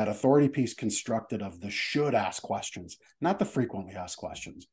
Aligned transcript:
that 0.00 0.08
authority 0.08 0.48
piece 0.48 0.72
constructed 0.72 1.42
of 1.42 1.60
the 1.60 1.68
should 1.68 2.14
ask 2.14 2.42
questions, 2.42 2.96
not 3.20 3.38
the 3.38 3.44
frequently 3.44 3.92
asked 3.92 4.16
questions, 4.16 4.66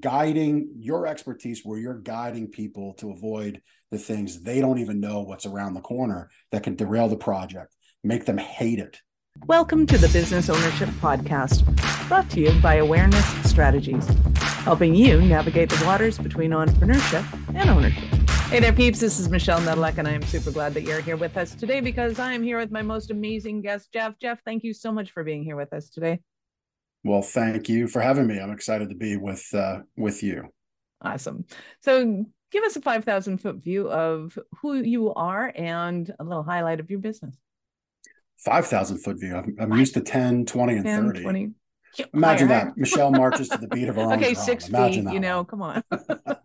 guiding 0.00 0.68
your 0.78 1.06
expertise 1.06 1.64
where 1.64 1.78
you're 1.78 1.98
guiding 1.98 2.46
people 2.46 2.92
to 2.92 3.10
avoid 3.10 3.62
the 3.90 3.96
things 3.96 4.42
they 4.42 4.60
don't 4.60 4.76
even 4.76 5.00
know 5.00 5.22
what's 5.22 5.46
around 5.46 5.72
the 5.72 5.80
corner 5.80 6.28
that 6.52 6.62
can 6.62 6.76
derail 6.76 7.08
the 7.08 7.16
project, 7.16 7.74
make 8.04 8.26
them 8.26 8.36
hate 8.36 8.78
it. 8.78 9.00
Welcome 9.46 9.86
to 9.86 9.96
the 9.96 10.08
Business 10.08 10.50
Ownership 10.50 10.90
Podcast, 11.00 11.64
brought 12.06 12.28
to 12.32 12.40
you 12.40 12.52
by 12.60 12.74
Awareness 12.74 13.24
Strategies, 13.50 14.06
helping 14.36 14.94
you 14.94 15.22
navigate 15.22 15.70
the 15.70 15.86
waters 15.86 16.18
between 16.18 16.50
entrepreneurship 16.50 17.24
and 17.54 17.70
ownership. 17.70 18.15
Hey 18.48 18.60
there, 18.60 18.72
peeps. 18.72 19.00
This 19.00 19.18
is 19.18 19.28
Michelle 19.28 19.60
Nedelec, 19.60 19.98
and 19.98 20.06
I 20.06 20.12
am 20.12 20.22
super 20.22 20.50
glad 20.52 20.72
that 20.74 20.82
you're 20.82 21.00
here 21.00 21.16
with 21.16 21.36
us 21.36 21.52
today 21.54 21.80
because 21.80 22.18
I 22.20 22.32
am 22.32 22.42
here 22.44 22.58
with 22.58 22.70
my 22.70 22.80
most 22.80 23.10
amazing 23.10 23.60
guest, 23.60 23.92
Jeff. 23.92 24.18
Jeff, 24.20 24.40
thank 24.44 24.62
you 24.62 24.72
so 24.72 24.92
much 24.92 25.10
for 25.10 25.24
being 25.24 25.42
here 25.42 25.56
with 25.56 25.72
us 25.72 25.90
today. 25.90 26.20
Well, 27.04 27.22
thank 27.22 27.68
you 27.68 27.88
for 27.88 28.00
having 28.00 28.26
me. 28.28 28.38
I'm 28.38 28.52
excited 28.52 28.88
to 28.90 28.94
be 28.94 29.16
with 29.16 29.44
uh, 29.52 29.80
with 29.96 30.22
you. 30.22 30.44
Awesome. 31.02 31.44
So, 31.80 32.24
give 32.52 32.62
us 32.64 32.76
a 32.76 32.80
5,000 32.80 33.38
foot 33.38 33.56
view 33.56 33.90
of 33.90 34.38
who 34.62 34.74
you 34.74 35.12
are 35.12 35.52
and 35.54 36.10
a 36.18 36.24
little 36.24 36.44
highlight 36.44 36.78
of 36.80 36.88
your 36.88 37.00
business. 37.00 37.36
5,000 38.38 38.98
foot 38.98 39.18
view. 39.20 39.34
I'm, 39.36 39.56
I'm 39.58 39.72
used 39.74 39.94
to 39.94 40.00
10, 40.00 40.46
20, 40.46 40.72
and 40.74 40.84
10, 40.84 41.06
30. 41.08 41.22
20. 41.22 41.50
Imagine 42.14 42.48
that. 42.48 42.76
Michelle 42.76 43.10
marches 43.10 43.48
to 43.48 43.58
the 43.58 43.68
beat 43.68 43.88
of 43.88 43.96
her 43.96 44.02
own 44.02 44.12
Okay, 44.14 44.34
drum. 44.34 44.44
six 44.44 44.68
Imagine 44.68 44.92
feet. 44.94 45.04
that 45.06 45.14
You 45.14 45.20
know, 45.20 45.38
one. 45.38 45.46
come 45.46 45.62
on. 45.62 45.82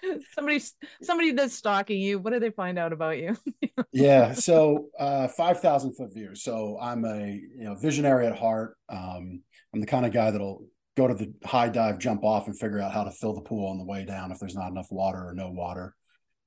somebody, 0.34 0.60
somebody 1.02 1.32
that's 1.32 1.54
stalking 1.54 2.00
you. 2.00 2.18
What 2.18 2.32
do 2.32 2.40
they 2.40 2.50
find 2.50 2.78
out 2.78 2.92
about 2.92 3.18
you? 3.18 3.36
yeah 3.92 4.32
so 4.32 4.88
uh 4.98 5.28
5000 5.28 5.94
foot 5.94 6.12
view. 6.14 6.34
So 6.34 6.78
i'm 6.80 7.04
a 7.04 7.26
you 7.26 7.64
know 7.64 7.74
visionary 7.74 8.26
at 8.26 8.38
heart. 8.38 8.76
Um 8.88 9.42
i'm 9.72 9.80
the 9.80 9.86
kind 9.86 10.06
of 10.06 10.12
guy 10.12 10.30
that'll 10.30 10.66
go 10.96 11.08
to 11.08 11.14
the 11.14 11.32
high 11.44 11.68
dive 11.68 11.98
jump 11.98 12.24
off 12.24 12.46
and 12.46 12.58
figure 12.58 12.80
out 12.80 12.92
how 12.92 13.04
to 13.04 13.10
fill 13.10 13.34
the 13.34 13.40
pool 13.40 13.70
on 13.70 13.78
the 13.78 13.84
way 13.84 14.04
down 14.04 14.30
if 14.30 14.38
there's 14.38 14.54
not 14.54 14.70
enough 14.70 14.88
water 14.90 15.26
or 15.28 15.34
no 15.34 15.50
water 15.50 15.94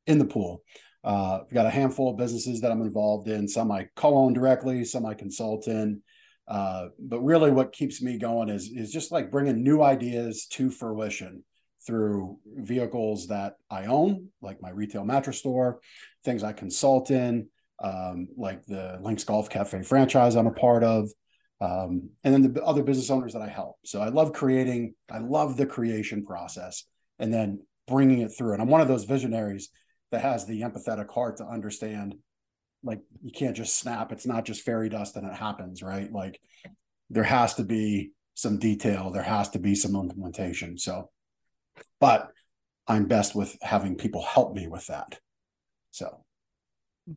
in 0.08 0.20
the 0.20 0.26
pool. 0.26 0.62
Uh 1.04 1.40
i've 1.44 1.54
got 1.54 1.66
a 1.66 1.72
handful 1.72 2.09
of 2.09 2.18
businesses 2.18 2.62
that 2.62 2.72
i'm 2.72 2.82
involved 2.82 3.28
in. 3.28 3.48
Some 3.48 3.72
i 3.72 3.88
co-own 3.96 4.34
directly 4.34 4.86
some 4.86 5.06
i 5.06 5.14
consult 5.14 5.68
in. 5.68 6.02
Uh 6.48 6.88
but 7.00 7.22
really 7.22 7.52
what 7.52 7.74
keeps 7.74 8.02
me 8.02 8.18
going 8.18 8.50
is 8.50 8.70
is 8.70 8.92
just 8.92 9.12
like 9.12 9.32
bringing 9.32 9.64
new 9.64 9.82
ideas 9.82 10.48
to 10.52 10.70
fruition 10.70 11.44
through 11.86 12.39
vehicles 12.45 13.28
that 13.28 13.55
I 13.69 13.86
own, 13.86 14.30
like 14.41 14.61
my 14.61 14.69
retail 14.69 15.05
mattress 15.05 15.39
store, 15.39 15.80
things 16.23 16.44
I 16.44 16.53
consult 16.53 17.11
in, 17.11 17.47
um, 17.83 18.28
like 18.38 18.66
the 18.66 18.97
Links 19.02 19.23
Golf 19.23 19.50
Cafe 19.50 19.83
franchise 19.83 20.36
I'm 20.36 20.47
a 20.47 20.52
part 20.52 20.83
of, 20.83 21.09
um, 21.61 22.09
and 22.23 22.33
then 22.33 22.53
the 22.53 22.63
other 22.63 22.83
business 22.83 23.09
owners 23.09 23.33
that 23.33 23.41
I 23.41 23.50
help. 23.50 23.78
So 23.86 24.02
I 24.02 24.09
love 24.09 24.33
creating, 24.33 24.95
I 25.11 25.19
love 25.19 25.58
the 25.58 25.66
creation 25.66 26.25
process 26.25 26.86
and 27.19 27.33
then 27.33 27.59
bringing 27.88 28.19
it 28.22 28.30
through. 28.30 28.53
And 28.53 28.61
I'm 28.61 28.69
one 28.69 28.81
of 28.81 28.88
those 28.88 29.06
visionaries 29.06 29.69
that 30.11 30.22
has 30.22 30.45
the 30.45 30.61
empathetic 30.61 31.11
heart 31.11 31.38
to 31.38 31.45
understand 31.45 32.16
like 32.83 33.02
you 33.23 33.31
can't 33.31 33.56
just 33.56 33.80
snap, 33.80 34.11
it's 34.11 34.28
not 34.28 34.45
just 34.45 34.61
fairy 34.61 34.89
dust 34.89 35.16
and 35.16 35.28
it 35.28 35.36
happens, 35.36 35.81
right? 35.81 36.11
Like 36.11 36.39
there 37.09 37.23
has 37.23 37.56
to 37.56 37.63
be 37.63 38.11
some 38.36 38.59
detail, 38.59 39.09
there 39.09 39.23
has 39.23 39.50
to 39.52 39.59
be 39.59 39.75
some 39.75 39.95
implementation. 39.95 40.78
So 40.78 41.09
but 42.00 42.31
I'm 42.88 43.06
best 43.06 43.36
with 43.36 43.58
having 43.62 43.95
people 43.95 44.22
help 44.22 44.54
me 44.56 44.68
with 44.68 44.88
that. 44.88 45.20
So, 45.92 46.23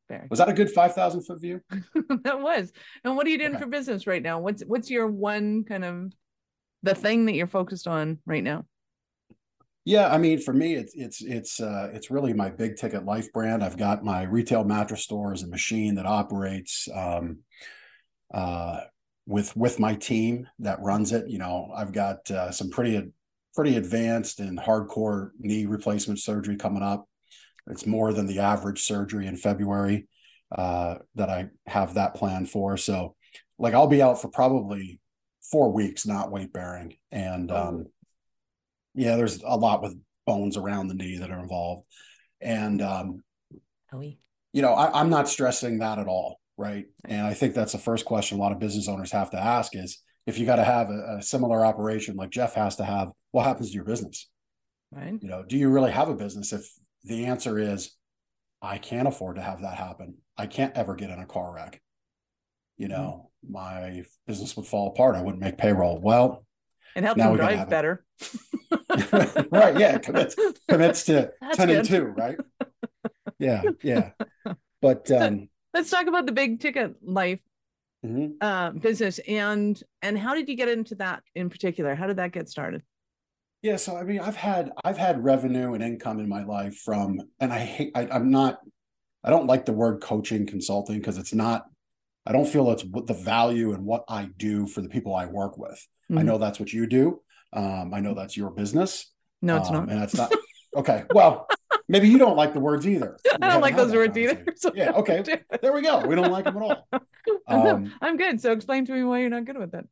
Fair. 0.09 0.27
was 0.31 0.39
that 0.39 0.49
a 0.49 0.53
good 0.55 0.71
5,000 0.71 1.23
foot 1.23 1.41
view? 1.41 1.61
that 2.25 2.41
was. 2.41 2.73
And 3.05 3.17
what 3.17 3.27
are 3.27 3.31
you 3.31 3.39
doing 3.39 3.55
Okay. 3.55 3.59
for 3.59 3.67
business 3.67 4.07
right 4.07 4.23
now? 4.23 4.39
What's 4.41 4.63
what's 4.63 4.91
your 4.91 5.07
one 5.07 5.65
kind 5.65 5.85
of 5.85 6.13
the 6.83 6.95
thing 6.95 7.27
that 7.27 7.35
you're 7.35 7.47
focused 7.47 7.89
on 7.89 8.19
right 8.27 8.45
now? 8.45 8.65
Yeah, 9.85 10.13
I 10.13 10.19
mean, 10.19 10.39
for 10.39 10.53
me, 10.53 10.75
it's 10.75 10.93
it's 10.95 11.23
it's 11.23 11.61
uh, 11.61 11.91
it's 11.95 12.11
really 12.11 12.35
my 12.35 12.51
big 12.51 12.77
ticket 12.77 13.07
life 13.07 13.33
brand. 13.33 13.65
I've 13.65 13.79
got 13.79 14.05
my 14.05 14.23
retail 14.25 14.63
mattress 14.65 15.03
store 15.03 15.33
as 15.33 15.43
a 15.43 15.49
machine 15.49 15.95
that 15.95 16.05
operates 16.05 16.89
um, 16.95 17.39
uh, 18.33 18.81
with 19.27 19.57
with 19.57 19.81
my 19.81 19.95
team 19.95 20.47
that 20.59 20.83
runs 20.83 21.13
it. 21.13 21.29
You 21.31 21.39
know, 21.39 21.73
I've 21.75 21.93
got 21.93 22.31
uh, 22.31 22.51
some 22.51 22.69
pretty 22.69 23.11
pretty 23.59 23.77
advanced 23.77 24.39
and 24.39 24.57
hardcore 24.57 25.31
knee 25.41 25.67
replacement 25.67 26.21
surgery 26.21 26.55
coming 26.55 26.81
up. 26.81 27.09
It's 27.67 27.87
more 27.87 28.13
than 28.13 28.27
the 28.27 28.39
average 28.39 28.85
surgery 28.85 29.27
in 29.27 29.37
February 29.37 30.07
uh, 30.53 30.99
that 31.17 31.29
I 31.29 31.49
have 31.67 31.95
that 31.95 32.15
plan 32.15 32.47
for. 32.47 32.77
So, 32.77 33.17
like, 33.59 33.75
I'll 33.75 33.89
be 33.89 34.01
out 34.01 34.23
for 34.23 34.29
probably 34.29 35.01
four 35.51 35.73
weeks, 35.73 36.07
not 36.07 36.31
weight 36.31 36.53
bearing, 36.53 36.95
and 37.11 37.51
um, 37.51 37.87
yeah, 38.95 39.17
there's 39.17 39.43
a 39.43 39.57
lot 39.57 39.83
with 39.83 39.99
bones 40.25 40.57
around 40.57 40.87
the 40.87 40.95
knee 40.95 41.19
that 41.19 41.33
are 41.33 41.41
involved, 41.41 41.85
and 42.41 42.81
um, 42.81 43.25
Ellie. 43.93 44.21
you 44.53 44.63
know, 44.63 44.75
I, 44.75 45.01
I'm 45.01 45.11
not 45.11 45.29
stressing 45.29 45.81
that 45.81 45.99
at 45.99 46.07
all, 46.07 46.39
right? 46.57 46.87
And 47.07 47.27
I 47.27 47.35
think 47.35 47.55
that's 47.55 47.73
the 47.73 47.79
first 47.79 48.05
question 48.05 48.39
a 48.39 48.41
lot 48.41 48.53
of 48.53 48.61
business 48.61 48.87
owners 48.87 49.11
have 49.11 49.33
to 49.33 49.37
ask 49.37 49.75
is 49.75 50.01
if 50.29 50.39
you 50.39 50.45
got 50.45 50.57
to 50.57 50.65
have 50.65 50.91
a, 50.91 51.17
a 51.17 51.23
similar 51.23 51.65
operation 51.65 52.15
like 52.15 52.29
Jeff 52.29 52.55
has 52.55 52.77
to 52.77 52.85
have, 52.85 53.09
what 53.31 53.45
happens 53.45 53.71
to 53.71 53.75
your 53.75 53.85
business? 53.85 54.29
Right. 54.93 55.19
You 55.23 55.29
know, 55.29 55.43
do 55.43 55.57
you 55.57 55.71
really 55.71 55.91
have 55.91 56.11
a 56.11 56.15
business? 56.15 56.53
If 56.53 56.71
the 57.03 57.25
answer 57.25 57.59
is, 57.59 57.97
I 58.61 58.77
can't 58.77 59.09
afford 59.09 59.37
to 59.37 59.43
have 59.43 59.63
that 59.63 59.79
happen, 59.79 60.17
I 60.37 60.47
can't 60.47 60.77
ever 60.77 60.97
get 60.97 61.09
in 61.09 61.19
a 61.19 61.25
car 61.25 61.55
wreck. 61.55 61.81
You 62.77 62.89
know, 62.89 63.31
my 63.49 64.05
business 64.27 64.55
would 64.57 64.67
fall 64.67 64.89
apart. 64.89 65.17
I 65.17 65.23
wouldn't 65.23 65.43
make 65.43 65.57
payroll. 65.57 65.99
Well, 65.99 66.45
And 66.95 67.07
help 67.07 67.17
Now 67.17 67.29
them 67.29 67.37
drive 67.39 67.71
better. 67.71 68.05
right? 69.51 69.79
Yeah, 69.79 69.97
commits 69.97 70.37
commits 70.69 71.05
to 71.05 71.33
That's 71.41 71.57
ten 71.57 71.71
and 71.71 71.89
two, 71.89 72.05
right? 72.05 72.37
Yeah, 73.39 73.63
yeah. 73.83 74.11
But 74.81 75.11
um, 75.11 75.49
Let's 75.75 75.91
talk 75.91 76.07
about 76.07 76.27
the 76.27 76.33
big 76.33 76.61
ticket 76.61 76.97
life 77.03 77.41
mhm. 78.05 78.33
uh, 78.41 78.71
business 78.71 79.19
and 79.27 79.83
and 80.03 80.19
how 80.19 80.35
did 80.35 80.49
you 80.49 80.57
get 80.57 80.69
into 80.69 80.95
that 80.97 81.23
in 81.35 81.51
particular? 81.51 81.95
How 81.95 82.07
did 82.07 82.17
that 82.17 82.33
get 82.33 82.49
started? 82.49 82.83
Yeah, 83.63 83.77
so 83.77 83.97
I 83.97 84.05
mean, 84.05 84.21
I've 84.21 84.37
had 84.37 84.71
I've 84.85 84.99
had 84.99 85.23
revenue 85.25 85.75
and 85.75 85.83
income 85.83 86.21
in 86.21 86.29
my 86.29 86.45
life 86.45 86.77
from, 86.77 87.21
and 87.41 87.53
I 87.53 87.59
hate 87.59 87.93
I, 87.95 88.07
I'm 88.09 88.31
not, 88.31 88.61
I 89.25 89.31
don't 89.31 89.47
like 89.47 89.65
the 89.67 89.73
word 89.73 90.01
coaching 90.01 90.47
consulting 90.47 90.99
because 90.99 91.19
it's 91.19 91.35
not. 91.35 91.67
I 92.25 92.33
don't 92.33 92.47
feel 92.47 92.71
it's 92.71 92.85
what 92.85 93.07
the 93.07 93.15
value 93.15 93.73
and 93.73 93.85
what 93.85 94.05
I 94.09 94.29
do 94.37 94.67
for 94.67 94.81
the 94.83 94.89
people 94.89 95.15
I 95.15 95.27
work 95.27 95.57
with. 95.59 95.85
I 96.11 96.15
Mhm. 96.15 96.25
know 96.27 96.39
that's 96.39 96.61
what 96.61 96.73
you 96.73 96.87
do. 96.87 97.21
Um, 97.53 97.93
I 97.95 98.01
know 98.01 98.15
that's 98.15 98.37
your 98.37 98.51
business. 98.51 99.13
No, 99.43 99.57
it's 99.57 99.69
um, 99.69 99.75
not. 99.75 99.89
and 99.89 100.01
that's 100.01 100.15
not 100.15 100.33
okay. 100.77 101.05
Well, 101.13 101.47
maybe 101.89 102.09
you 102.09 102.19
don't 102.19 102.37
like 102.37 102.53
the 102.55 102.61
words 102.61 102.87
either. 102.87 103.19
We 103.41 103.47
I 103.47 103.53
don't 103.53 103.61
like 103.61 103.77
those 103.77 103.93
words 103.93 104.17
either. 104.17 104.45
so 104.57 104.73
Yeah, 104.75 104.91
okay. 104.93 105.17
don't 105.17 105.27
do 105.27 105.33
it. 105.33 105.63
There 105.63 105.73
we 105.73 105.83
go. 105.83 106.05
We 106.07 106.15
don't 106.15 106.31
like 106.31 106.45
them 106.45 106.57
at 106.57 106.63
all. 106.63 106.89
I'm, 107.49 107.67
Um, 107.67 107.95
I'm 108.01 108.17
good. 108.17 108.41
So 108.41 108.53
explain 108.53 108.85
to 108.87 108.93
me 108.93 109.05
why 109.05 109.21
you're 109.21 109.31
not 109.31 109.45
good 109.45 109.59
with 109.59 109.75
it. 109.75 109.87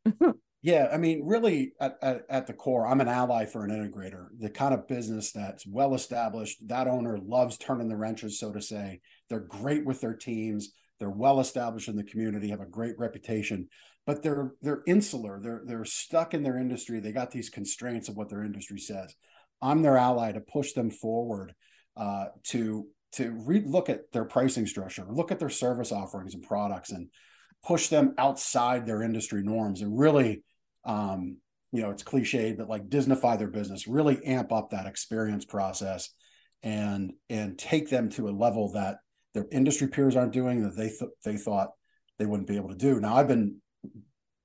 Yeah, 0.62 0.88
I 0.92 0.96
mean, 0.96 1.24
really, 1.24 1.74
at, 1.80 1.96
at, 2.02 2.22
at 2.28 2.46
the 2.48 2.52
core, 2.52 2.88
I'm 2.88 3.00
an 3.00 3.06
ally 3.06 3.44
for 3.44 3.64
an 3.64 3.70
integrator, 3.70 4.26
the 4.36 4.50
kind 4.50 4.74
of 4.74 4.88
business 4.88 5.30
that's 5.30 5.64
well 5.64 5.94
established. 5.94 6.58
That 6.66 6.88
owner 6.88 7.18
loves 7.18 7.56
turning 7.56 7.88
the 7.88 7.96
wrenches, 7.96 8.40
so 8.40 8.52
to 8.52 8.60
say. 8.60 9.00
They're 9.28 9.38
great 9.38 9.86
with 9.86 10.00
their 10.00 10.14
teams. 10.14 10.72
They're 10.98 11.08
well 11.10 11.38
established 11.40 11.88
in 11.88 11.94
the 11.96 12.02
community, 12.02 12.48
have 12.48 12.60
a 12.60 12.66
great 12.66 12.98
reputation, 12.98 13.68
but 14.06 14.22
they're 14.22 14.54
they're 14.62 14.82
insular. 14.86 15.38
They're 15.40 15.62
they're 15.64 15.84
stuck 15.84 16.34
in 16.34 16.42
their 16.42 16.58
industry. 16.58 17.00
They 17.00 17.12
got 17.12 17.30
these 17.30 17.50
constraints 17.50 18.08
of 18.08 18.16
what 18.16 18.28
their 18.28 18.42
industry 18.42 18.78
says. 18.80 19.14
I'm 19.62 19.82
their 19.82 19.98
ally 19.98 20.32
to 20.32 20.40
push 20.40 20.72
them 20.72 20.90
forward 20.90 21.54
uh, 21.96 22.26
to 22.44 22.86
to 23.12 23.30
re- 23.46 23.64
look 23.64 23.88
at 23.88 24.12
their 24.12 24.24
pricing 24.24 24.66
structure, 24.66 25.06
look 25.08 25.30
at 25.32 25.38
their 25.38 25.48
service 25.48 25.92
offerings 25.92 26.34
and 26.34 26.42
products, 26.42 26.90
and 26.90 27.08
push 27.64 27.88
them 27.88 28.14
outside 28.18 28.86
their 28.86 29.02
industry 29.02 29.42
norms 29.42 29.80
and 29.80 29.98
really 29.98 30.42
um, 30.84 31.38
you 31.72 31.82
know, 31.82 31.90
it's 31.90 32.04
cliched, 32.04 32.56
but 32.56 32.68
like 32.68 32.88
Disneyfy 32.88 33.38
their 33.38 33.48
business, 33.48 33.88
really 33.88 34.24
amp 34.24 34.52
up 34.52 34.70
that 34.70 34.86
experience 34.86 35.44
process 35.44 36.10
and 36.62 37.12
and 37.28 37.58
take 37.58 37.90
them 37.90 38.08
to 38.10 38.28
a 38.28 38.30
level 38.30 38.72
that 38.72 38.96
their 39.34 39.46
industry 39.52 39.88
peers 39.88 40.16
aren't 40.16 40.32
doing 40.32 40.62
that 40.62 40.76
they 40.76 40.88
th- 40.88 41.10
they 41.24 41.36
thought 41.36 41.72
they 42.18 42.24
wouldn't 42.24 42.48
be 42.48 42.56
able 42.56 42.70
to 42.70 42.76
do. 42.76 42.98
Now 42.98 43.16
I've 43.16 43.28
been 43.28 43.60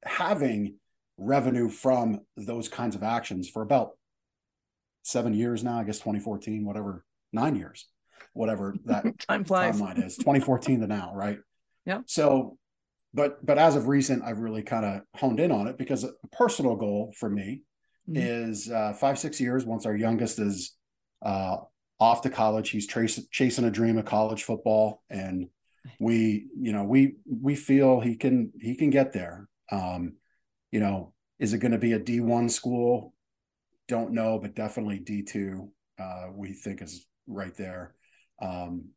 having 0.03 0.75
revenue 1.17 1.69
from 1.69 2.19
those 2.35 2.67
kinds 2.67 2.95
of 2.95 3.03
actions 3.03 3.47
for 3.47 3.61
about 3.61 3.91
seven 5.03 5.33
years 5.33 5.63
now, 5.63 5.79
I 5.79 5.83
guess 5.83 5.99
2014, 5.99 6.65
whatever, 6.65 7.05
nine 7.33 7.55
years, 7.55 7.87
whatever 8.33 8.75
that 8.85 9.05
Time 9.27 9.43
flies. 9.45 9.79
timeline 9.79 10.03
is 10.05 10.17
2014 10.17 10.81
to 10.81 10.87
now, 10.87 11.13
right? 11.15 11.39
Yeah. 11.85 12.01
So, 12.05 12.57
but 13.13 13.45
but 13.45 13.57
as 13.57 13.75
of 13.75 13.87
recent, 13.87 14.23
I've 14.23 14.39
really 14.39 14.63
kind 14.63 14.85
of 14.85 15.01
honed 15.15 15.39
in 15.39 15.51
on 15.51 15.67
it 15.67 15.77
because 15.77 16.03
a 16.03 16.11
personal 16.31 16.75
goal 16.75 17.13
for 17.17 17.29
me 17.29 17.63
Mhm. 18.09 18.17
is 18.17 18.69
uh, 18.71 18.93
five 18.93 19.19
six 19.19 19.39
years. 19.39 19.63
Once 19.63 19.85
our 19.85 19.95
youngest 19.95 20.39
is 20.39 20.75
uh, 21.23 21.57
off 21.99 22.23
to 22.23 22.29
college, 22.31 22.71
he's 22.71 22.87
trace, 22.87 23.19
chasing 23.29 23.63
a 23.65 23.69
dream 23.71 23.97
of 23.99 24.05
college 24.05 24.43
football, 24.43 25.03
and 25.09 25.49
we 25.99 26.47
you 26.59 26.71
know 26.73 26.83
we 26.83 27.17
we 27.29 27.55
feel 27.55 27.99
he 27.99 28.15
can 28.15 28.51
he 28.59 28.75
can 28.75 28.89
get 28.89 29.13
there. 29.13 29.47
Um, 29.71 30.13
you 30.71 30.79
know, 30.79 31.13
is 31.37 31.53
it 31.53 31.59
going 31.59 31.73
to 31.73 31.77
be 31.77 31.93
a 31.93 31.99
D1 31.99 32.49
school? 32.49 33.13
Don't 33.87 34.13
know, 34.13 34.39
but 34.39 34.55
definitely 34.55 34.99
D2, 34.99 35.69
uh, 35.99 36.27
we 36.33 36.53
think 36.53 36.81
is 36.81 37.05
right 37.27 37.55
there. 37.55 37.93
Um, 38.41 38.89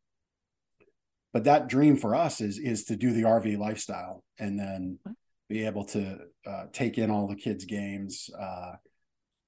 but 1.33 1.43
that 1.43 1.67
dream 1.67 1.97
for 1.97 2.15
us 2.15 2.39
is 2.39 2.57
is 2.57 2.85
to 2.85 2.95
do 2.95 3.11
the 3.11 3.23
RV 3.23 3.57
lifestyle 3.57 4.23
and 4.39 4.57
then 4.57 4.99
be 5.49 5.65
able 5.65 5.85
to 5.85 6.19
uh, 6.47 6.65
take 6.71 6.97
in 6.97 7.11
all 7.11 7.27
the 7.27 7.35
kids' 7.35 7.65
games, 7.65 8.29
uh, 8.39 8.73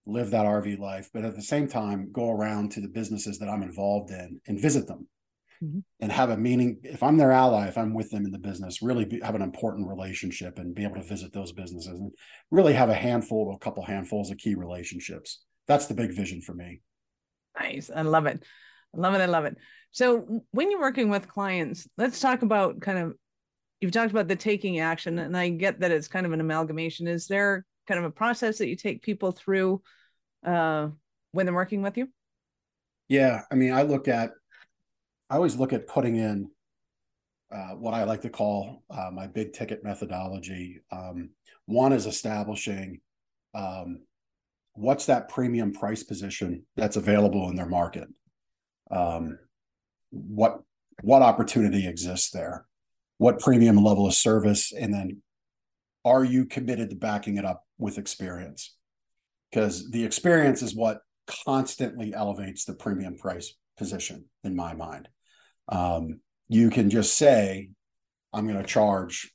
live 0.06 0.32
that 0.32 0.46
RV 0.46 0.80
life, 0.80 1.10
but 1.14 1.26
at 1.26 1.36
the 1.36 1.42
same 1.42 1.68
time 1.68 2.12
go 2.12 2.30
around 2.30 2.72
to 2.72 2.82
the 2.82 2.88
businesses 2.88 3.40
that 3.40 3.50
I'm 3.50 3.64
involved 3.64 4.12
in 4.12 4.40
and 4.48 4.60
visit 4.60 4.88
them 4.88 5.08
mm-hmm. 5.64 5.80
and 6.00 6.12
have 6.12 6.30
a 6.30 6.38
meaning. 6.38 6.80
If 6.84 7.04
I'm 7.04 7.18
their 7.18 7.32
ally, 7.32 7.68
if 7.68 7.78
I'm 7.78 7.94
with 7.94 8.10
them 8.10 8.26
in 8.26 8.32
the 8.32 8.40
business, 8.40 8.82
really 8.82 9.06
be, 9.06 9.20
have 9.22 9.36
an 9.36 9.42
important 9.42 9.88
relationship 9.88 10.60
and 10.60 10.76
be 10.76 10.84
able 10.84 10.96
to 10.96 11.04
visit 11.04 11.34
those 11.34 11.52
businesses 11.52 12.00
and 12.00 12.12
really 12.52 12.74
have 12.74 12.90
a 12.90 12.96
handful, 12.96 13.54
a 13.54 13.64
couple 13.64 13.84
handfuls 13.84 14.32
of 14.32 14.38
key 14.38 14.56
relationships. 14.56 15.44
That's 15.68 15.88
the 15.88 15.94
big 15.94 16.14
vision 16.14 16.42
for 16.42 16.54
me. 16.54 16.82
Nice. 17.60 17.90
I 17.94 18.02
love 18.02 18.26
it. 18.26 18.44
I 18.96 19.00
love 19.00 19.14
it. 19.14 19.22
I 19.22 19.26
love 19.26 19.46
it. 19.46 19.58
So 19.92 20.44
when 20.52 20.72
you're 20.72 20.82
working 20.82 21.10
with 21.10 21.28
clients, 21.28 21.88
let's 21.98 22.20
talk 22.20 22.42
about 22.42 22.82
kind 22.82 22.98
of 23.00 23.16
you've 23.80 23.92
talked 23.92 24.12
about 24.12 24.28
the 24.28 24.36
taking 24.36 24.80
action 24.80 25.20
and 25.20 25.38
I 25.38 25.50
get 25.50 25.80
that 25.80 25.92
it's 25.92 26.08
kind 26.08 26.26
of 26.26 26.34
an 26.34 26.42
amalgamation. 26.42 27.08
Is 27.08 27.28
there 27.28 27.66
kind 27.88 28.00
of 28.00 28.06
a 28.06 28.12
process 28.12 28.58
that 28.58 28.68
you 28.68 28.76
take 28.76 29.02
people 29.02 29.32
through 29.32 29.82
uh, 30.46 30.90
when 31.32 31.46
they're 31.46 31.56
working 31.56 31.82
with 31.82 31.98
you? 31.98 32.08
Yeah, 33.08 33.44
I 33.52 33.56
mean, 33.56 33.74
I 33.74 33.84
look 33.84 34.08
at, 34.08 34.32
I 35.30 35.36
always 35.36 35.56
look 35.56 35.74
at 35.74 35.88
putting 35.88 36.18
in 36.18 36.50
uh, 37.52 37.76
what 37.76 37.94
I 37.94 38.04
like 38.04 38.22
to 38.22 38.30
call 38.30 38.84
uh, 38.90 39.10
my 39.12 39.28
big 39.28 39.54
ticket 39.54 39.84
methodology. 39.84 40.82
Um, 40.92 41.30
one 41.66 41.94
is 41.94 42.06
establishing 42.06 43.00
um, 43.54 44.02
what's 44.74 45.06
that 45.06 45.30
premium 45.30 45.72
price 45.72 46.04
position 46.04 46.66
that's 46.76 46.98
available 46.98 47.50
in 47.50 47.56
their 47.56 47.68
market. 47.68 48.08
Um, 48.92 49.40
what 50.12 50.62
what 51.02 51.22
opportunity 51.22 51.88
exists 51.88 52.32
there? 52.32 52.66
What 53.18 53.40
premium 53.40 53.78
level 53.84 54.08
of 54.08 54.14
service, 54.14 54.72
and 54.72 54.94
then 54.94 55.22
are 56.06 56.24
you 56.24 56.46
committed 56.46 56.90
to 56.90 56.96
backing 56.96 57.38
it 57.38 57.46
up 57.46 57.64
with 57.78 57.98
experience? 57.98 58.78
because 59.52 59.90
the 59.92 60.04
experience 60.04 60.62
is 60.62 60.76
what 60.76 61.02
constantly 61.46 62.14
elevates 62.14 62.66
the 62.66 62.74
premium 62.74 63.18
price 63.18 63.54
position 63.78 64.26
in 64.44 64.56
my 64.56 64.74
mind. 64.74 65.08
Um, 65.70 66.22
you 66.48 66.70
can 66.70 66.90
just 66.90 67.18
say, 67.18 67.70
I'm 68.34 68.48
going 68.48 68.62
to 68.62 68.68
charge 68.68 69.32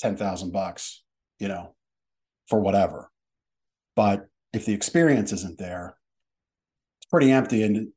10,000 0.00 0.52
bucks, 0.52 1.02
you 1.38 1.48
know, 1.48 1.74
for 2.46 2.60
whatever. 2.60 3.10
But 3.96 4.26
if 4.52 4.64
the 4.64 4.74
experience 4.74 5.32
isn't 5.32 5.58
there, 5.58 5.96
it's 6.98 7.06
pretty 7.06 7.30
empty 7.30 7.62
and 7.62 7.88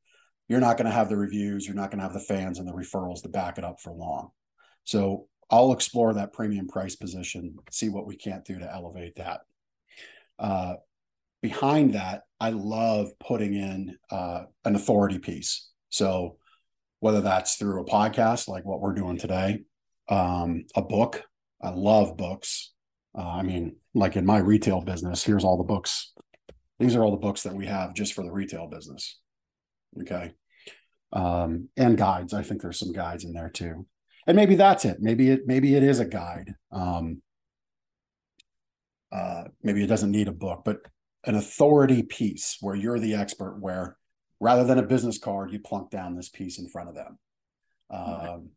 you're 0.48 0.60
not 0.60 0.76
going 0.76 0.86
to 0.86 0.96
have 0.96 1.08
the 1.08 1.16
reviews, 1.16 1.66
you're 1.66 1.76
not 1.76 1.90
going 1.90 1.98
to 1.98 2.04
have 2.04 2.14
the 2.14 2.20
fans 2.20 2.58
and 2.58 2.66
the 2.66 2.72
referrals 2.72 3.22
to 3.22 3.28
back 3.28 3.58
it 3.58 3.64
up 3.64 3.80
for 3.80 3.92
long. 3.92 4.30
So 4.84 5.26
I'll 5.50 5.72
explore 5.72 6.14
that 6.14 6.32
premium 6.32 6.68
price 6.68 6.96
position, 6.96 7.56
see 7.70 7.88
what 7.88 8.06
we 8.06 8.16
can't 8.16 8.44
do 8.44 8.58
to 8.58 8.72
elevate 8.72 9.16
that. 9.16 9.40
Uh, 10.38 10.74
behind 11.42 11.94
that, 11.94 12.22
I 12.40 12.50
love 12.50 13.08
putting 13.18 13.54
in 13.54 13.96
uh, 14.10 14.44
an 14.64 14.76
authority 14.76 15.18
piece. 15.18 15.68
So 15.90 16.36
whether 17.00 17.20
that's 17.20 17.56
through 17.56 17.80
a 17.80 17.86
podcast 17.86 18.48
like 18.48 18.64
what 18.64 18.80
we're 18.80 18.94
doing 18.94 19.18
today, 19.18 19.64
um, 20.08 20.64
a 20.74 20.82
book, 20.82 21.22
I 21.62 21.70
love 21.70 22.16
books. 22.16 22.72
Uh, 23.16 23.26
I 23.26 23.42
mean, 23.42 23.76
like 23.94 24.16
in 24.16 24.26
my 24.26 24.38
retail 24.38 24.80
business, 24.80 25.24
here's 25.24 25.44
all 25.44 25.58
the 25.58 25.64
books. 25.64 26.12
These 26.78 26.94
are 26.94 27.02
all 27.02 27.10
the 27.10 27.16
books 27.16 27.42
that 27.42 27.54
we 27.54 27.66
have 27.66 27.94
just 27.94 28.14
for 28.14 28.22
the 28.22 28.30
retail 28.30 28.68
business. 28.68 29.18
Okay. 30.00 30.32
Um, 31.12 31.68
and 31.76 31.96
guides. 31.96 32.34
I 32.34 32.42
think 32.42 32.62
there's 32.62 32.78
some 32.78 32.92
guides 32.92 33.24
in 33.24 33.32
there 33.32 33.48
too. 33.48 33.86
And 34.26 34.36
maybe 34.36 34.56
that's 34.56 34.84
it. 34.84 34.98
Maybe 35.00 35.30
it 35.30 35.46
maybe 35.46 35.74
it 35.74 35.82
is 35.82 36.00
a 36.00 36.04
guide. 36.04 36.54
Um, 36.70 37.22
uh, 39.10 39.44
maybe 39.62 39.82
it 39.82 39.86
doesn't 39.86 40.10
need 40.10 40.28
a 40.28 40.32
book, 40.32 40.62
but 40.64 40.80
an 41.24 41.34
authority 41.34 42.02
piece 42.02 42.58
where 42.60 42.74
you're 42.74 42.98
the 42.98 43.14
expert, 43.14 43.58
where 43.58 43.96
rather 44.38 44.64
than 44.64 44.78
a 44.78 44.82
business 44.82 45.18
card, 45.18 45.50
you 45.50 45.58
plunk 45.58 45.90
down 45.90 46.14
this 46.14 46.28
piece 46.28 46.58
in 46.58 46.68
front 46.68 46.90
of 46.90 46.94
them. 46.94 47.18
Um, 47.90 48.50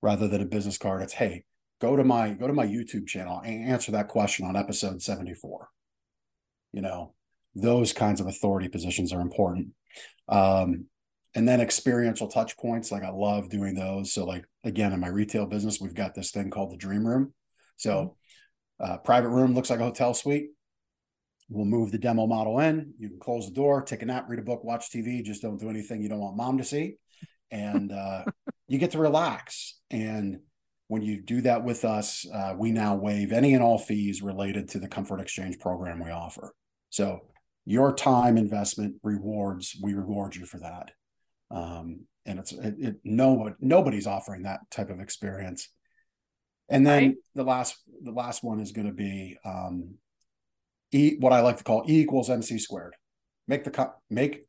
rather 0.00 0.28
than 0.28 0.40
a 0.40 0.46
business 0.46 0.78
card, 0.78 1.02
it's 1.02 1.14
hey, 1.14 1.44
go 1.80 1.96
to 1.96 2.04
my 2.04 2.30
go 2.30 2.46
to 2.46 2.52
my 2.52 2.66
YouTube 2.66 3.06
channel 3.06 3.40
and 3.44 3.68
answer 3.68 3.92
that 3.92 4.08
question 4.08 4.46
on 4.46 4.56
episode 4.56 5.02
74. 5.02 5.68
You 6.72 6.82
know, 6.82 7.14
those 7.54 7.92
kinds 7.92 8.20
of 8.20 8.28
authority 8.28 8.68
positions 8.68 9.12
are 9.12 9.20
important. 9.20 9.70
Um, 10.28 10.86
and 11.34 11.48
then 11.48 11.60
experiential 11.60 12.28
touch 12.28 12.56
points, 12.56 12.90
like 12.90 13.04
I 13.04 13.10
love 13.10 13.48
doing 13.48 13.74
those. 13.74 14.12
So, 14.12 14.24
like 14.24 14.44
again, 14.64 14.92
in 14.92 15.00
my 15.00 15.08
retail 15.08 15.46
business, 15.46 15.80
we've 15.80 15.94
got 15.94 16.14
this 16.14 16.30
thing 16.30 16.50
called 16.50 16.72
the 16.72 16.76
dream 16.76 17.06
room. 17.06 17.32
So, 17.76 18.16
mm-hmm. 18.80 18.92
uh, 18.92 18.96
private 18.98 19.28
room 19.28 19.54
looks 19.54 19.70
like 19.70 19.80
a 19.80 19.84
hotel 19.84 20.14
suite 20.14 20.50
We'll 21.50 21.66
move 21.66 21.90
the 21.90 21.98
demo 21.98 22.28
model 22.28 22.60
in. 22.60 22.94
You 22.96 23.08
can 23.08 23.18
close 23.18 23.46
the 23.46 23.54
door, 23.54 23.82
take 23.82 24.02
a 24.02 24.06
nap, 24.06 24.26
read 24.28 24.38
a 24.38 24.42
book, 24.42 24.62
watch 24.62 24.88
TV. 24.88 25.22
Just 25.22 25.42
don't 25.42 25.58
do 25.58 25.68
anything 25.68 26.00
you 26.00 26.08
don't 26.08 26.20
want 26.20 26.36
mom 26.36 26.58
to 26.58 26.64
see. 26.64 26.94
And 27.50 27.90
uh, 27.90 28.24
you 28.68 28.78
get 28.78 28.92
to 28.92 28.98
relax. 28.98 29.80
And 29.90 30.38
when 30.86 31.02
you 31.02 31.20
do 31.20 31.40
that 31.40 31.64
with 31.64 31.84
us, 31.84 32.24
uh, 32.32 32.54
we 32.56 32.70
now 32.70 32.94
waive 32.94 33.32
any 33.32 33.54
and 33.54 33.64
all 33.64 33.78
fees 33.78 34.22
related 34.22 34.68
to 34.70 34.78
the 34.78 34.86
Comfort 34.86 35.20
Exchange 35.20 35.58
program 35.58 36.02
we 36.02 36.10
offer. 36.10 36.54
So 36.90 37.18
your 37.64 37.94
time 37.94 38.36
investment 38.36 38.96
rewards, 39.02 39.76
we 39.82 39.94
reward 39.94 40.34
you 40.34 40.46
for 40.46 40.58
that. 40.58 40.90
Um, 41.50 42.06
and 42.26 42.38
it's 42.38 42.52
it, 42.52 42.74
it 42.78 42.96
no 43.04 43.54
nobody's 43.60 44.06
offering 44.06 44.42
that 44.42 44.60
type 44.70 44.90
of 44.90 45.00
experience. 45.00 45.68
And 46.68 46.86
then 46.86 47.02
right. 47.02 47.14
the 47.34 47.44
last 47.44 47.76
the 48.02 48.12
last 48.12 48.44
one 48.44 48.60
is 48.60 48.72
going 48.72 48.86
to 48.86 48.92
be 48.92 49.36
um, 49.44 49.94
E 50.92 51.16
what 51.18 51.32
I 51.32 51.40
like 51.40 51.56
to 51.58 51.64
call 51.64 51.84
E 51.88 52.00
equals 52.00 52.30
MC 52.30 52.58
squared. 52.58 52.94
Make 53.48 53.64
the 53.64 53.92
make 54.08 54.46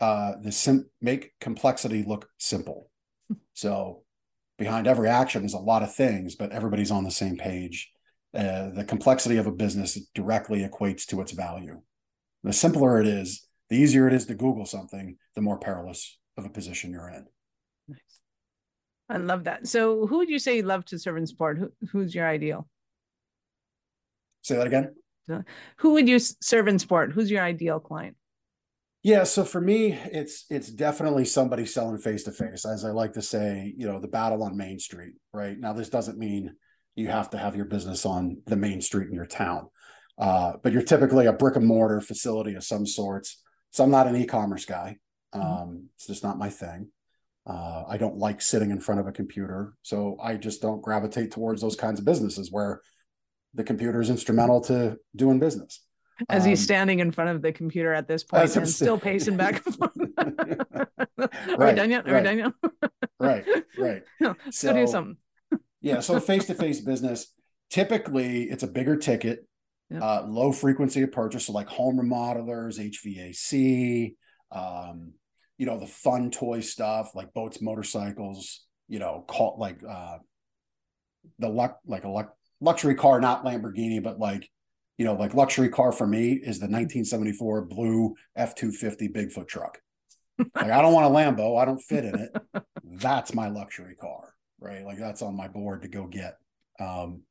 uh 0.00 0.32
the 0.40 0.52
sim 0.52 0.88
make 1.00 1.32
complexity 1.40 2.04
look 2.06 2.28
simple. 2.38 2.90
So 3.56 4.02
behind 4.58 4.88
every 4.88 5.08
action 5.08 5.44
is 5.44 5.54
a 5.54 5.58
lot 5.58 5.84
of 5.84 5.94
things, 5.94 6.34
but 6.34 6.50
everybody's 6.50 6.90
on 6.90 7.04
the 7.04 7.10
same 7.10 7.36
page. 7.36 7.92
Uh, 8.34 8.70
the 8.70 8.84
complexity 8.84 9.36
of 9.36 9.46
a 9.46 9.52
business 9.52 9.94
directly 10.12 10.68
equates 10.68 11.06
to 11.06 11.20
its 11.20 11.30
value. 11.30 11.80
The 12.44 12.52
simpler 12.52 13.00
it 13.00 13.06
is, 13.06 13.46
the 13.70 13.76
easier 13.76 14.06
it 14.06 14.12
is 14.12 14.26
to 14.26 14.34
Google 14.34 14.66
something, 14.66 15.16
the 15.34 15.40
more 15.40 15.58
perilous 15.58 16.18
of 16.36 16.44
a 16.44 16.50
position 16.50 16.90
you're 16.92 17.08
in. 17.08 17.24
Nice. 17.88 18.20
I 19.08 19.16
love 19.16 19.44
that. 19.44 19.66
So, 19.66 20.06
who 20.06 20.18
would 20.18 20.28
you 20.28 20.38
say 20.38 20.56
you 20.56 20.62
love 20.62 20.84
to 20.86 20.98
serve 20.98 21.16
and 21.16 21.28
support? 21.28 21.58
Who, 21.58 21.72
who's 21.90 22.14
your 22.14 22.28
ideal? 22.28 22.68
Say 24.42 24.56
that 24.56 24.66
again. 24.66 24.94
Uh, 25.32 25.40
who 25.78 25.94
would 25.94 26.06
you 26.06 26.18
serve 26.18 26.68
in 26.68 26.78
sport? 26.78 27.12
Who's 27.12 27.30
your 27.30 27.42
ideal 27.42 27.80
client? 27.80 28.16
Yeah, 29.02 29.24
so 29.24 29.44
for 29.44 29.60
me, 29.60 29.92
it's 29.92 30.44
it's 30.50 30.70
definitely 30.70 31.24
somebody 31.24 31.64
selling 31.64 31.98
face 31.98 32.24
to 32.24 32.32
face. 32.32 32.66
As 32.66 32.84
I 32.84 32.90
like 32.90 33.14
to 33.14 33.22
say, 33.22 33.74
you 33.76 33.86
know, 33.86 34.00
the 34.00 34.08
battle 34.08 34.42
on 34.42 34.56
Main 34.56 34.78
Street. 34.78 35.14
Right 35.32 35.58
now, 35.58 35.72
this 35.72 35.88
doesn't 35.88 36.18
mean 36.18 36.54
you 36.94 37.08
have 37.08 37.30
to 37.30 37.38
have 37.38 37.56
your 37.56 37.64
business 37.64 38.06
on 38.06 38.42
the 38.46 38.56
main 38.56 38.80
street 38.80 39.08
in 39.08 39.14
your 39.14 39.26
town, 39.26 39.68
uh, 40.18 40.54
but 40.62 40.72
you're 40.72 40.82
typically 40.82 41.26
a 41.26 41.32
brick 41.32 41.56
and 41.56 41.66
mortar 41.66 42.00
facility 42.00 42.54
of 42.54 42.64
some 42.64 42.86
sorts. 42.86 43.42
So 43.70 43.84
I'm 43.84 43.90
not 43.90 44.06
an 44.06 44.16
e-commerce 44.16 44.64
guy. 44.64 44.96
Mm-hmm. 45.34 45.46
Um, 45.46 45.68
mm-hmm. 45.68 45.84
It's 45.96 46.06
just 46.06 46.22
not 46.22 46.38
my 46.38 46.50
thing. 46.50 46.88
Uh, 47.46 47.84
I 47.88 47.98
don't 47.98 48.16
like 48.16 48.40
sitting 48.40 48.70
in 48.70 48.80
front 48.80 49.00
of 49.00 49.06
a 49.06 49.12
computer, 49.12 49.74
so 49.82 50.16
I 50.22 50.36
just 50.36 50.62
don't 50.62 50.80
gravitate 50.80 51.30
towards 51.30 51.60
those 51.60 51.76
kinds 51.76 51.98
of 51.98 52.06
businesses 52.06 52.50
where 52.50 52.80
the 53.52 53.64
computer 53.64 54.00
is 54.00 54.08
instrumental 54.08 54.62
to 54.62 54.96
doing 55.14 55.38
business. 55.38 55.80
As 56.28 56.44
um, 56.44 56.48
he's 56.48 56.62
standing 56.62 57.00
in 57.00 57.10
front 57.10 57.30
of 57.30 57.42
the 57.42 57.52
computer 57.52 57.92
at 57.92 58.06
this 58.06 58.22
point 58.22 58.56
and 58.56 58.68
still 58.68 58.98
pacing 58.98 59.36
back 59.36 59.64
and 59.66 59.76
forth. 59.76 59.90
Are 60.18 61.56
right, 61.58 61.74
we 61.74 61.74
done 61.74 61.90
yet? 61.90 62.08
Are 62.08 62.12
right. 62.12 62.22
we 62.22 62.42
done 62.42 62.54
yet? 62.72 62.90
right, 63.18 63.44
right. 63.76 64.02
No, 64.20 64.36
so, 64.50 64.72
do 64.72 64.86
something. 64.86 65.16
yeah. 65.80 66.00
So 66.00 66.18
face 66.20 66.46
to 66.46 66.54
face 66.54 66.80
business, 66.80 67.32
typically 67.68 68.44
it's 68.44 68.62
a 68.62 68.68
bigger 68.68 68.96
ticket, 68.96 69.46
yep. 69.90 70.02
uh, 70.02 70.24
low 70.26 70.52
frequency 70.52 71.02
of 71.02 71.12
purchase. 71.12 71.46
So 71.46 71.52
like 71.52 71.68
home 71.68 71.98
remodelers, 71.98 72.78
HVAC, 72.78 74.14
um, 74.52 75.12
you 75.58 75.66
know, 75.66 75.78
the 75.78 75.86
fun 75.86 76.30
toy 76.30 76.60
stuff 76.60 77.14
like 77.14 77.32
boats, 77.32 77.60
motorcycles, 77.60 78.64
you 78.88 78.98
know, 78.98 79.24
call 79.26 79.56
like 79.58 79.80
uh 79.88 80.18
the 81.38 81.48
luck 81.48 81.78
like 81.86 82.04
a 82.04 82.26
luxury 82.60 82.94
car, 82.94 83.20
not 83.20 83.44
Lamborghini, 83.44 84.02
but 84.02 84.18
like, 84.18 84.50
you 84.98 85.04
know, 85.04 85.14
like 85.14 85.34
luxury 85.34 85.68
car 85.68 85.92
for 85.92 86.06
me 86.06 86.32
is 86.32 86.58
the 86.58 86.66
1974 86.66 87.62
blue 87.66 88.14
F 88.36 88.54
250 88.54 89.08
Bigfoot 89.08 89.48
truck. 89.48 89.78
like, 90.38 90.50
I 90.56 90.66
don't 90.82 90.92
want 90.92 91.06
a 91.06 91.10
Lambo. 91.10 91.60
I 91.60 91.64
don't 91.64 91.80
fit 91.80 92.04
in 92.04 92.14
it. 92.14 92.64
That's 92.84 93.34
my 93.34 93.48
luxury 93.48 93.96
car, 93.96 94.34
right? 94.60 94.84
Like, 94.84 94.98
that's 94.98 95.22
on 95.22 95.36
my 95.36 95.48
board 95.48 95.82
to 95.82 95.88
go 95.88 96.06
get. 96.06 96.36
Um, 96.78 97.22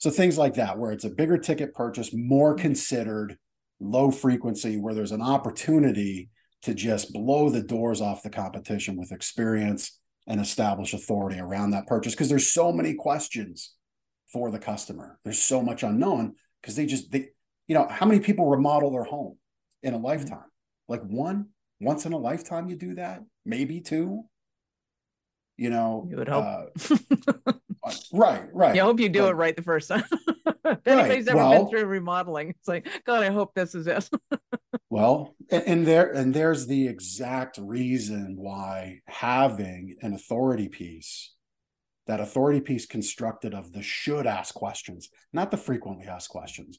So 0.00 0.08
things 0.08 0.38
like 0.38 0.54
that, 0.54 0.78
where 0.78 0.92
it's 0.92 1.04
a 1.04 1.10
bigger 1.10 1.36
ticket 1.36 1.74
purchase, 1.74 2.10
more 2.14 2.54
considered, 2.54 3.36
low 3.80 4.10
frequency, 4.10 4.78
where 4.78 4.94
there's 4.94 5.12
an 5.12 5.20
opportunity 5.20 6.30
to 6.62 6.72
just 6.72 7.12
blow 7.12 7.50
the 7.50 7.62
doors 7.62 8.00
off 8.00 8.22
the 8.22 8.30
competition 8.30 8.96
with 8.96 9.12
experience 9.12 9.98
and 10.26 10.40
establish 10.40 10.94
authority 10.94 11.38
around 11.38 11.72
that 11.72 11.86
purchase. 11.86 12.14
Because 12.14 12.30
there's 12.30 12.50
so 12.50 12.72
many 12.72 12.94
questions 12.94 13.74
for 14.32 14.50
the 14.50 14.58
customer. 14.58 15.18
There's 15.22 15.38
so 15.38 15.62
much 15.62 15.82
unknown 15.82 16.34
because 16.62 16.76
they 16.76 16.86
just 16.86 17.12
they, 17.12 17.28
you 17.68 17.74
know, 17.74 17.86
how 17.86 18.06
many 18.06 18.20
people 18.20 18.48
remodel 18.48 18.90
their 18.90 19.04
home 19.04 19.36
in 19.82 19.92
a 19.92 19.98
lifetime? 19.98 20.48
Like 20.88 21.02
one, 21.02 21.48
once 21.78 22.06
in 22.06 22.14
a 22.14 22.18
lifetime, 22.18 22.70
you 22.70 22.76
do 22.76 22.94
that, 22.94 23.20
maybe 23.44 23.82
two. 23.82 24.22
You 25.58 25.68
know, 25.68 26.06
you 26.08 26.16
would 26.16 26.28
hope. 26.28 26.70
Uh, 26.90 27.52
right, 28.12 28.42
right. 28.52 28.74
Yeah, 28.74 28.82
I 28.82 28.86
hope 28.86 29.00
you 29.00 29.08
do 29.08 29.26
it 29.26 29.32
right 29.32 29.56
the 29.56 29.62
first 29.62 29.88
time. 29.88 30.04
if 30.64 30.86
anybody's 30.86 31.28
ever 31.28 31.38
well, 31.38 31.50
been 31.50 31.68
through 31.68 31.86
remodeling, 31.86 32.50
it's 32.50 32.68
like, 32.68 32.88
God, 33.04 33.22
I 33.22 33.30
hope 33.30 33.54
this 33.54 33.74
is 33.74 33.86
it. 33.86 34.08
well, 34.90 35.34
and, 35.50 35.62
and 35.66 35.86
there 35.86 36.10
and 36.10 36.34
there's 36.34 36.66
the 36.66 36.88
exact 36.88 37.58
reason 37.58 38.36
why 38.38 39.00
having 39.06 39.96
an 40.02 40.14
authority 40.14 40.68
piece, 40.68 41.34
that 42.06 42.20
authority 42.20 42.60
piece 42.60 42.86
constructed 42.86 43.54
of 43.54 43.72
the 43.72 43.82
should 43.82 44.26
ask 44.26 44.54
questions, 44.54 45.08
not 45.32 45.50
the 45.50 45.56
frequently 45.56 46.06
asked 46.06 46.30
questions, 46.30 46.78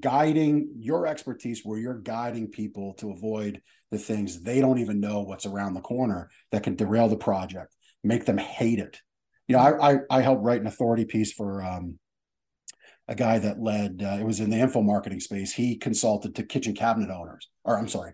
guiding 0.00 0.72
your 0.76 1.06
expertise 1.06 1.60
where 1.64 1.78
you're 1.78 2.00
guiding 2.00 2.48
people 2.48 2.94
to 2.94 3.10
avoid 3.10 3.60
the 3.90 3.98
things 3.98 4.42
they 4.42 4.60
don't 4.60 4.78
even 4.78 5.00
know 5.00 5.20
what's 5.22 5.46
around 5.46 5.74
the 5.74 5.80
corner 5.80 6.30
that 6.50 6.62
can 6.62 6.74
derail 6.74 7.08
the 7.08 7.16
project 7.16 7.74
make 8.04 8.26
them 8.26 8.38
hate 8.38 8.78
it. 8.78 9.00
You 9.48 9.56
know, 9.56 9.62
I 9.62 9.92
I, 9.92 9.98
I 10.10 10.20
helped 10.22 10.42
write 10.42 10.60
an 10.60 10.66
authority 10.66 11.04
piece 11.04 11.32
for 11.32 11.62
um, 11.62 11.98
a 13.08 13.14
guy 13.14 13.38
that 13.38 13.60
led. 13.60 14.02
Uh, 14.04 14.16
it 14.20 14.24
was 14.24 14.40
in 14.40 14.50
the 14.50 14.58
info 14.58 14.82
marketing 14.82 15.20
space. 15.20 15.52
He 15.52 15.76
consulted 15.76 16.34
to 16.36 16.42
kitchen 16.42 16.74
cabinet 16.74 17.10
owners, 17.10 17.48
or 17.64 17.78
I'm 17.78 17.88
sorry, 17.88 18.12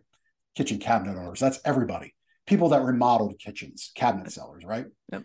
kitchen 0.55 0.79
cabinet 0.79 1.17
owners. 1.17 1.41
That's 1.41 1.61
everybody. 1.65 2.15
People 2.47 2.71
that 2.71 2.83
remodeled 2.83 3.39
kitchens, 3.39 3.93
cabinet 3.95 4.33
sellers, 4.33 4.65
right? 4.65 4.87
Yep. 5.13 5.25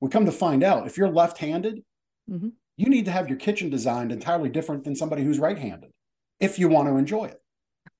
We 0.00 0.08
come 0.08 0.24
to 0.24 0.32
find 0.32 0.62
out 0.64 0.86
if 0.86 0.96
you're 0.96 1.10
left-handed, 1.10 1.82
mm-hmm. 2.30 2.48
you 2.76 2.86
need 2.86 3.04
to 3.04 3.10
have 3.10 3.28
your 3.28 3.38
kitchen 3.38 3.68
designed 3.68 4.10
entirely 4.10 4.48
different 4.48 4.84
than 4.84 4.96
somebody 4.96 5.22
who's 5.22 5.38
right-handed 5.38 5.90
if 6.40 6.58
you 6.58 6.68
want 6.68 6.88
to 6.88 6.96
enjoy 6.96 7.26
it. 7.26 7.40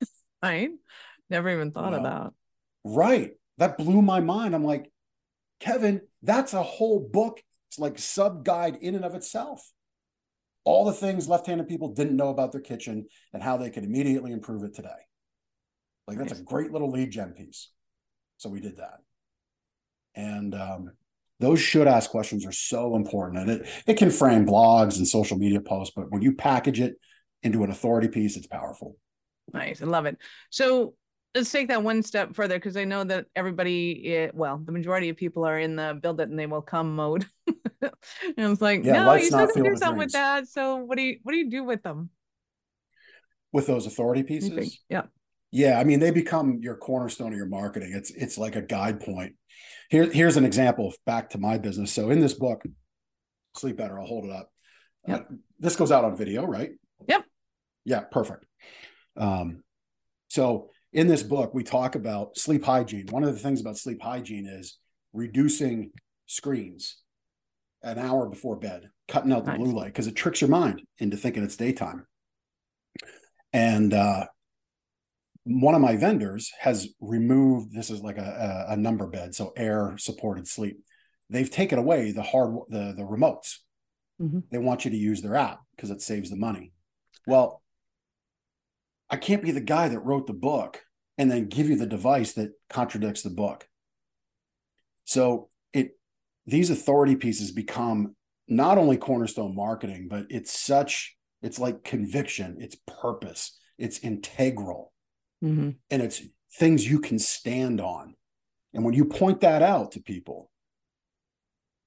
Right. 0.43 0.71
Never 1.31 1.51
even 1.51 1.71
thought 1.71 1.93
you 1.93 2.01
know? 2.01 2.01
about. 2.01 2.35
Right. 2.83 3.31
That 3.59 3.79
blew 3.79 4.03
my 4.03 4.19
mind. 4.19 4.57
I'm 4.57 4.65
like, 4.65 4.91
Kevin, 5.63 6.01
that's 6.23 6.55
a 6.55 6.63
whole 6.63 6.99
book. 6.99 7.41
It's 7.69 7.79
like 7.79 7.97
sub 7.97 8.45
guide 8.45 8.79
in 8.81 8.97
and 8.97 9.05
of 9.05 9.15
itself. 9.15 9.71
All 10.65 10.85
the 10.85 10.93
things 10.93 11.29
left-handed 11.29 11.69
people 11.69 11.95
didn't 11.95 12.17
know 12.17 12.31
about 12.31 12.51
their 12.51 12.61
kitchen 12.61 13.07
and 13.33 13.43
how 13.43 13.57
they 13.57 13.71
could 13.71 13.85
immediately 13.85 14.33
improve 14.33 14.65
it 14.65 14.75
today. 14.75 14.89
Like 16.09 16.19
that's 16.19 16.39
a 16.39 16.43
great 16.43 16.73
little 16.73 16.91
lead 16.91 17.13
gen 17.13 17.33
piece. 17.33 17.71
So 18.39 18.51
we 18.51 18.61
did 18.61 18.79
that. 18.79 18.99
And 20.17 20.53
um, 20.55 20.93
those 21.39 21.61
should 21.61 21.87
ask 21.87 22.11
questions 22.11 22.45
are 22.45 22.53
so 22.53 22.97
important. 22.97 23.43
And 23.43 23.51
it, 23.51 23.69
it 23.87 23.97
can 23.97 24.11
frame 24.11 24.45
blogs 24.45 24.99
and 24.99 25.07
social 25.07 25.39
media 25.39 25.61
posts, 25.61 25.95
but 25.95 26.11
when 26.11 26.23
you 26.23 26.35
package 26.35 26.81
it 26.81 26.97
into 27.45 27.63
an 27.63 27.71
authority 27.71 28.09
piece, 28.09 28.37
it's 28.37 28.49
powerful. 28.49 28.97
Nice. 29.53 29.81
I 29.81 29.85
love 29.85 30.07
it. 30.07 30.19
So 30.51 30.95
let's 31.35 31.51
take 31.51 31.69
that 31.69 31.83
one 31.83 32.03
step 32.03 32.35
further 32.35 32.57
because 32.57 32.77
I 32.77 32.85
know 32.85 33.05
that 33.05 33.27
everybody, 33.35 34.15
eh, 34.15 34.31
well, 34.35 34.59
the 34.59 34.73
majority 34.73 35.09
of 35.09 35.17
people 35.17 35.45
are 35.45 35.59
in 35.59 35.77
the 35.77 35.99
build 36.01 36.21
it 36.21 36.29
and 36.29 36.39
they 36.39 36.47
will 36.47 36.63
come 36.63 36.95
mode. 36.95 37.27
and 37.47 37.93
it's 38.37 38.61
like, 38.61 38.85
yeah, 38.85 39.05
no, 39.05 39.15
you 39.15 39.25
still 39.25 39.49
to 39.49 39.63
do 39.63 39.77
something 39.77 39.99
with 39.99 40.13
that. 40.13 40.49
So 40.49 40.77
what 40.77 40.97
do 40.97 41.03
you 41.03 41.19
what 41.23 41.33
do 41.33 41.39
you 41.39 41.51
do 41.51 41.65
with 41.65 41.83
them? 41.83 42.11
With 43.53 43.67
those 43.67 43.87
authority 43.87 44.23
pieces? 44.23 44.81
Yeah. 44.89 45.03
Yeah, 45.51 45.79
I 45.79 45.85
mean 45.85 46.01
they 46.01 46.11
become 46.11 46.61
your 46.63 46.77
cornerstone 46.77 47.33
of 47.33 47.37
your 47.37 47.47
marketing. 47.47 47.93
It's 47.95 48.11
it's 48.11 48.39
like 48.39 48.57
a 48.57 48.63
guide 48.63 49.01
point. 49.01 49.35
Here, 49.91 50.11
here's 50.11 50.39
an 50.39 50.47
example 50.47 50.95
back 51.05 51.31
to 51.31 51.39
my 51.39 51.59
business. 51.59 51.93
So 51.93 52.11
in 52.11 52.21
this 52.21 52.33
book, 52.33 52.63
Sleep 53.57 53.77
Better, 53.77 54.01
I'll 54.01 54.07
hold 54.07 54.25
it 54.25 54.31
up. 54.31 54.51
Yep. 55.07 55.21
Uh, 55.21 55.35
this 55.59 55.77
goes 55.77 55.93
out 55.93 56.05
on 56.05 56.17
video, 56.17 56.47
right? 56.47 56.71
Yep. 57.07 57.25
Yeah, 57.85 58.01
perfect. 58.01 58.47
Um, 59.19 59.63
so 60.29 60.71
in 60.93 61.07
this 61.07 61.23
book, 61.23 61.55
we 61.55 61.65
talk 61.65 61.95
about 61.95 62.37
sleep 62.37 62.65
hygiene. 62.65 63.07
One 63.11 63.25
of 63.25 63.33
the 63.33 63.41
things 63.41 63.61
about 63.61 63.79
sleep 63.79 64.03
hygiene 64.03 64.47
is 64.47 64.79
reducing 65.13 65.91
screens 66.27 66.99
an 67.83 67.99
hour 67.99 68.29
before 68.29 68.57
bed, 68.57 68.91
cutting 69.09 69.33
out 69.33 69.45
the 69.45 69.53
nice. 69.53 69.61
blue 69.61 69.73
light 69.73 69.87
because 69.87 70.07
it 70.07 70.15
tricks 70.15 70.41
your 70.41 70.51
mind 70.51 70.83
into 70.99 71.17
thinking 71.17 71.43
it's 71.43 71.57
daytime. 71.57 72.07
And 73.53 73.93
uh, 73.93 74.27
one 75.45 75.75
of 75.75 75.81
my 75.81 75.97
vendors 75.97 76.51
has 76.61 76.89
removed 77.01 77.75
this 77.75 77.91
is 77.91 78.01
like 78.01 78.19
a, 78.19 78.67
a, 78.69 78.77
number 78.77 79.07
bed, 79.07 79.35
so 79.35 79.53
air 79.57 79.95
supported 79.99 80.47
sleep. 80.47 80.79
They've 81.29 81.51
taken 81.51 81.79
away 81.79 82.13
the 82.13 82.23
hard 82.23 82.55
the 82.69 82.95
the 82.97 83.03
remotes. 83.03 83.57
Mm-hmm. 84.21 84.41
They 84.51 84.59
want 84.59 84.85
you 84.85 84.91
to 84.91 84.97
use 84.97 85.21
their 85.21 85.37
app 85.37 85.61
because 85.75 85.91
it 85.91 86.03
saves 86.03 86.31
the 86.31 86.37
money. 86.37 86.73
Well, 87.27 87.63
I 89.13 89.17
can't 89.17 89.43
be 89.43 89.51
the 89.51 89.61
guy 89.61 89.89
that 89.89 90.01
wrote 90.01 90.27
the 90.27 90.33
book 90.33 90.81
and 91.19 91.31
then 91.31 91.49
give 91.49 91.69
you 91.69 91.77
the 91.77 91.87
device 91.87 92.33
that 92.33 92.53
contradicts 92.71 93.23
the 93.23 93.31
book. 93.31 93.69
So 95.05 95.51
it 95.75 95.99
these 96.47 96.71
authority 96.71 97.15
pieces 97.15 97.53
become 97.53 98.17
not 98.49 98.79
only 98.79 98.97
cornerstone 98.97 99.55
marketing, 99.55 100.09
but 100.09 100.27
it's 100.31 100.59
such 100.59 101.17
it's 101.43 101.59
like 101.59 101.85
conviction, 101.85 102.57
it's 102.59 102.77
purpose, 102.87 103.59
it's 103.77 103.99
integral, 103.99 104.93
mm-hmm. 105.45 105.71
and 105.91 106.03
it's 106.03 106.23
things 106.55 106.89
you 106.89 106.99
can 106.99 107.19
stand 107.19 107.81
on. 107.81 108.15
And 108.73 108.85
when 108.85 108.95
you 108.95 109.05
point 109.05 109.43
that 109.43 109.61
out 109.61 109.93
to 109.93 110.01
people, 110.01 110.51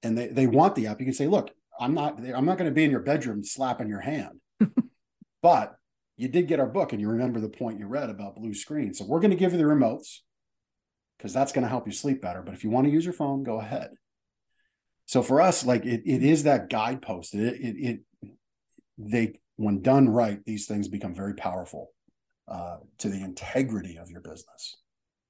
and 0.04 0.16
they 0.16 0.28
they 0.28 0.46
want 0.46 0.76
the 0.76 0.86
app, 0.86 1.00
you 1.00 1.06
can 1.06 1.14
say, 1.14 1.26
"Look, 1.26 1.50
I'm 1.80 1.94
not 1.94 2.20
I'm 2.20 2.44
not 2.44 2.58
going 2.58 2.70
to 2.70 2.74
be 2.74 2.84
in 2.84 2.92
your 2.92 3.00
bedroom 3.00 3.42
slapping 3.42 3.88
your 3.88 4.00
hand, 4.00 4.40
but 5.42 5.76
you 6.16 6.28
did 6.28 6.48
get 6.48 6.60
our 6.60 6.66
book 6.66 6.92
and 6.92 7.00
you 7.00 7.08
remember 7.08 7.40
the 7.40 7.48
point 7.48 7.78
you 7.78 7.86
read 7.86 8.10
about 8.10 8.36
blue 8.36 8.54
screen. 8.54 8.94
So 8.94 9.04
we're 9.04 9.20
going 9.20 9.30
to 9.30 9.36
give 9.36 9.52
you 9.52 9.58
the 9.58 9.64
remotes 9.64 10.20
because 11.16 11.32
that's 11.32 11.52
going 11.52 11.62
to 11.62 11.68
help 11.68 11.86
you 11.86 11.92
sleep 11.92 12.22
better. 12.22 12.42
But 12.42 12.54
if 12.54 12.64
you 12.64 12.70
want 12.70 12.86
to 12.86 12.92
use 12.92 13.04
your 13.04 13.14
phone, 13.14 13.42
go 13.42 13.60
ahead. 13.60 13.90
So 15.04 15.22
for 15.22 15.40
us, 15.40 15.64
like 15.64 15.84
it, 15.84 16.02
it 16.04 16.22
is 16.22 16.44
that 16.44 16.68
guidepost. 16.70 17.34
It, 17.34 17.54
it, 17.60 18.00
it 18.22 18.30
they 18.98 19.38
when 19.56 19.82
done 19.82 20.08
right, 20.08 20.44
these 20.44 20.66
things 20.66 20.88
become 20.88 21.14
very 21.14 21.34
powerful 21.34 21.92
uh, 22.48 22.78
to 22.98 23.08
the 23.08 23.22
integrity 23.22 23.98
of 23.98 24.10
your 24.10 24.20
business. 24.20 24.76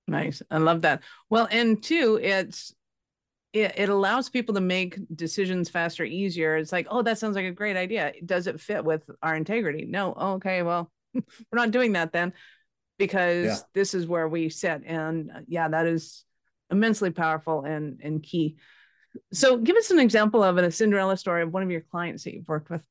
Nice, 0.08 0.40
I 0.50 0.58
love 0.58 0.82
that. 0.82 1.02
Well, 1.30 1.48
and 1.50 1.82
two, 1.82 2.18
it's 2.22 2.74
it, 3.56 3.72
it 3.76 3.88
allows 3.88 4.28
people 4.28 4.54
to 4.54 4.60
make 4.60 4.98
decisions 5.14 5.70
faster, 5.70 6.04
easier. 6.04 6.56
It's 6.56 6.72
like, 6.72 6.86
oh, 6.90 7.02
that 7.02 7.18
sounds 7.18 7.36
like 7.36 7.46
a 7.46 7.52
great 7.52 7.76
idea. 7.76 8.12
Does 8.24 8.46
it 8.46 8.60
fit 8.60 8.84
with 8.84 9.08
our 9.22 9.34
integrity? 9.34 9.86
No. 9.88 10.12
okay, 10.14 10.62
well, 10.62 10.90
we're 11.14 11.22
not 11.52 11.70
doing 11.70 11.92
that 11.92 12.12
then 12.12 12.34
because 12.98 13.46
yeah. 13.46 13.56
this 13.74 13.94
is 13.94 14.06
where 14.06 14.28
we 14.28 14.50
sit. 14.50 14.82
And 14.84 15.30
uh, 15.30 15.40
yeah, 15.48 15.68
that 15.68 15.86
is 15.86 16.24
immensely 16.70 17.10
powerful 17.10 17.62
and 17.62 18.00
and 18.02 18.22
key. 18.22 18.56
So 19.32 19.56
give 19.56 19.76
us 19.76 19.90
an 19.90 20.00
example 20.00 20.42
of 20.42 20.58
a 20.58 20.70
Cinderella 20.70 21.16
story 21.16 21.42
of 21.42 21.52
one 21.52 21.62
of 21.62 21.70
your 21.70 21.80
clients 21.80 22.24
that 22.24 22.34
you've 22.34 22.48
worked 22.48 22.68
with. 22.68 22.82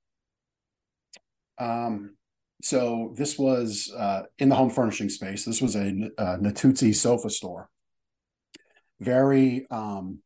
Um, 1.60 2.16
so 2.64 3.14
this 3.16 3.38
was 3.38 3.94
uh, 3.96 4.24
in 4.40 4.50
the 4.50 4.56
home 4.56 4.72
furnishing 4.72 5.10
space. 5.10 5.46
This 5.46 5.62
was 5.62 5.76
a, 5.76 6.12
a 6.18 6.22
uh, 6.22 6.38
Natuzzi 6.38 6.96
sofa 6.96 7.30
store. 7.30 7.70
Very 9.00 9.68
um, 9.70 10.20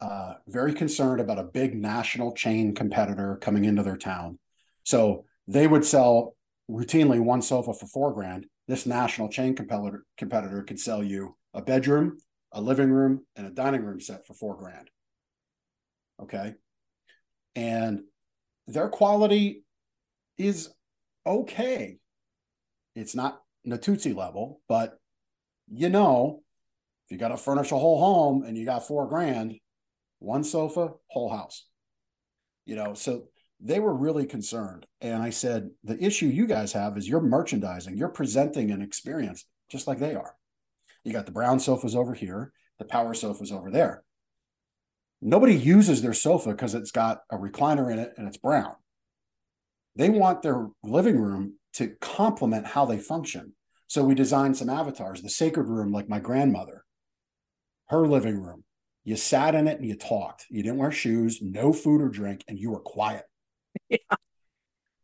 uh, 0.00 0.34
very 0.48 0.72
concerned 0.72 1.20
about 1.20 1.38
a 1.38 1.44
big 1.44 1.74
national 1.74 2.32
chain 2.32 2.74
competitor 2.74 3.38
coming 3.40 3.64
into 3.64 3.82
their 3.82 3.96
town. 3.96 4.38
So 4.84 5.24
they 5.46 5.66
would 5.66 5.84
sell 5.84 6.36
routinely 6.70 7.20
one 7.20 7.42
sofa 7.42 7.74
for 7.74 7.86
four 7.86 8.12
grand. 8.12 8.46
This 8.66 8.86
national 8.86 9.28
chain 9.28 9.54
competitor 9.54 10.04
competitor 10.16 10.62
could 10.62 10.80
sell 10.80 11.02
you 11.02 11.36
a 11.52 11.60
bedroom, 11.60 12.18
a 12.52 12.60
living 12.60 12.90
room, 12.90 13.26
and 13.36 13.46
a 13.46 13.50
dining 13.50 13.84
room 13.84 14.00
set 14.00 14.26
for 14.26 14.34
four 14.34 14.56
grand. 14.56 14.88
Okay. 16.22 16.54
And 17.56 18.02
their 18.66 18.88
quality 18.88 19.64
is 20.38 20.70
okay. 21.26 21.98
It's 22.94 23.14
not 23.14 23.40
Natuzzi 23.66 24.14
level, 24.14 24.60
but 24.68 24.98
you 25.72 25.88
know, 25.88 26.42
if 27.06 27.12
you 27.12 27.18
got 27.18 27.28
to 27.28 27.36
furnish 27.36 27.72
a 27.72 27.78
whole 27.78 27.98
home 27.98 28.44
and 28.44 28.56
you 28.56 28.64
got 28.64 28.86
four 28.86 29.06
grand, 29.08 29.56
one 30.20 30.44
sofa, 30.44 30.92
whole 31.08 31.30
house. 31.30 31.66
You 32.64 32.76
know, 32.76 32.94
so 32.94 33.24
they 33.58 33.80
were 33.80 33.94
really 33.94 34.26
concerned. 34.26 34.86
And 35.00 35.22
I 35.22 35.30
said, 35.30 35.70
the 35.82 36.02
issue 36.02 36.26
you 36.26 36.46
guys 36.46 36.72
have 36.72 36.96
is 36.96 37.08
you're 37.08 37.20
merchandising, 37.20 37.96
you're 37.96 38.08
presenting 38.08 38.70
an 38.70 38.80
experience 38.80 39.44
just 39.68 39.86
like 39.86 39.98
they 39.98 40.14
are. 40.14 40.34
You 41.04 41.12
got 41.12 41.26
the 41.26 41.32
brown 41.32 41.60
sofas 41.60 41.96
over 41.96 42.14
here, 42.14 42.52
the 42.78 42.84
power 42.84 43.14
sofas 43.14 43.50
over 43.52 43.70
there. 43.70 44.02
Nobody 45.20 45.54
uses 45.54 46.00
their 46.00 46.14
sofa 46.14 46.50
because 46.50 46.74
it's 46.74 46.92
got 46.92 47.22
a 47.30 47.36
recliner 47.36 47.92
in 47.92 47.98
it 47.98 48.14
and 48.16 48.26
it's 48.26 48.38
brown. 48.38 48.74
they 49.96 50.08
want 50.08 50.40
their 50.42 50.68
living 50.82 51.18
room 51.18 51.54
to 51.74 51.88
complement 52.00 52.66
how 52.66 52.84
they 52.86 52.98
function. 52.98 53.52
So 53.86 54.04
we 54.04 54.14
designed 54.14 54.56
some 54.56 54.70
avatars. 54.70 55.20
The 55.20 55.28
sacred 55.28 55.68
room, 55.68 55.92
like 55.92 56.08
my 56.08 56.20
grandmother, 56.20 56.84
her 57.88 58.06
living 58.06 58.40
room. 58.40 58.64
You 59.04 59.16
sat 59.16 59.54
in 59.54 59.66
it 59.66 59.78
and 59.78 59.86
you 59.88 59.96
talked. 59.96 60.46
You 60.50 60.62
didn't 60.62 60.78
wear 60.78 60.92
shoes, 60.92 61.40
no 61.40 61.72
food 61.72 62.02
or 62.02 62.08
drink, 62.08 62.44
and 62.48 62.58
you 62.58 62.70
were 62.70 62.80
quiet. 62.80 63.24
Yeah. 63.88 63.98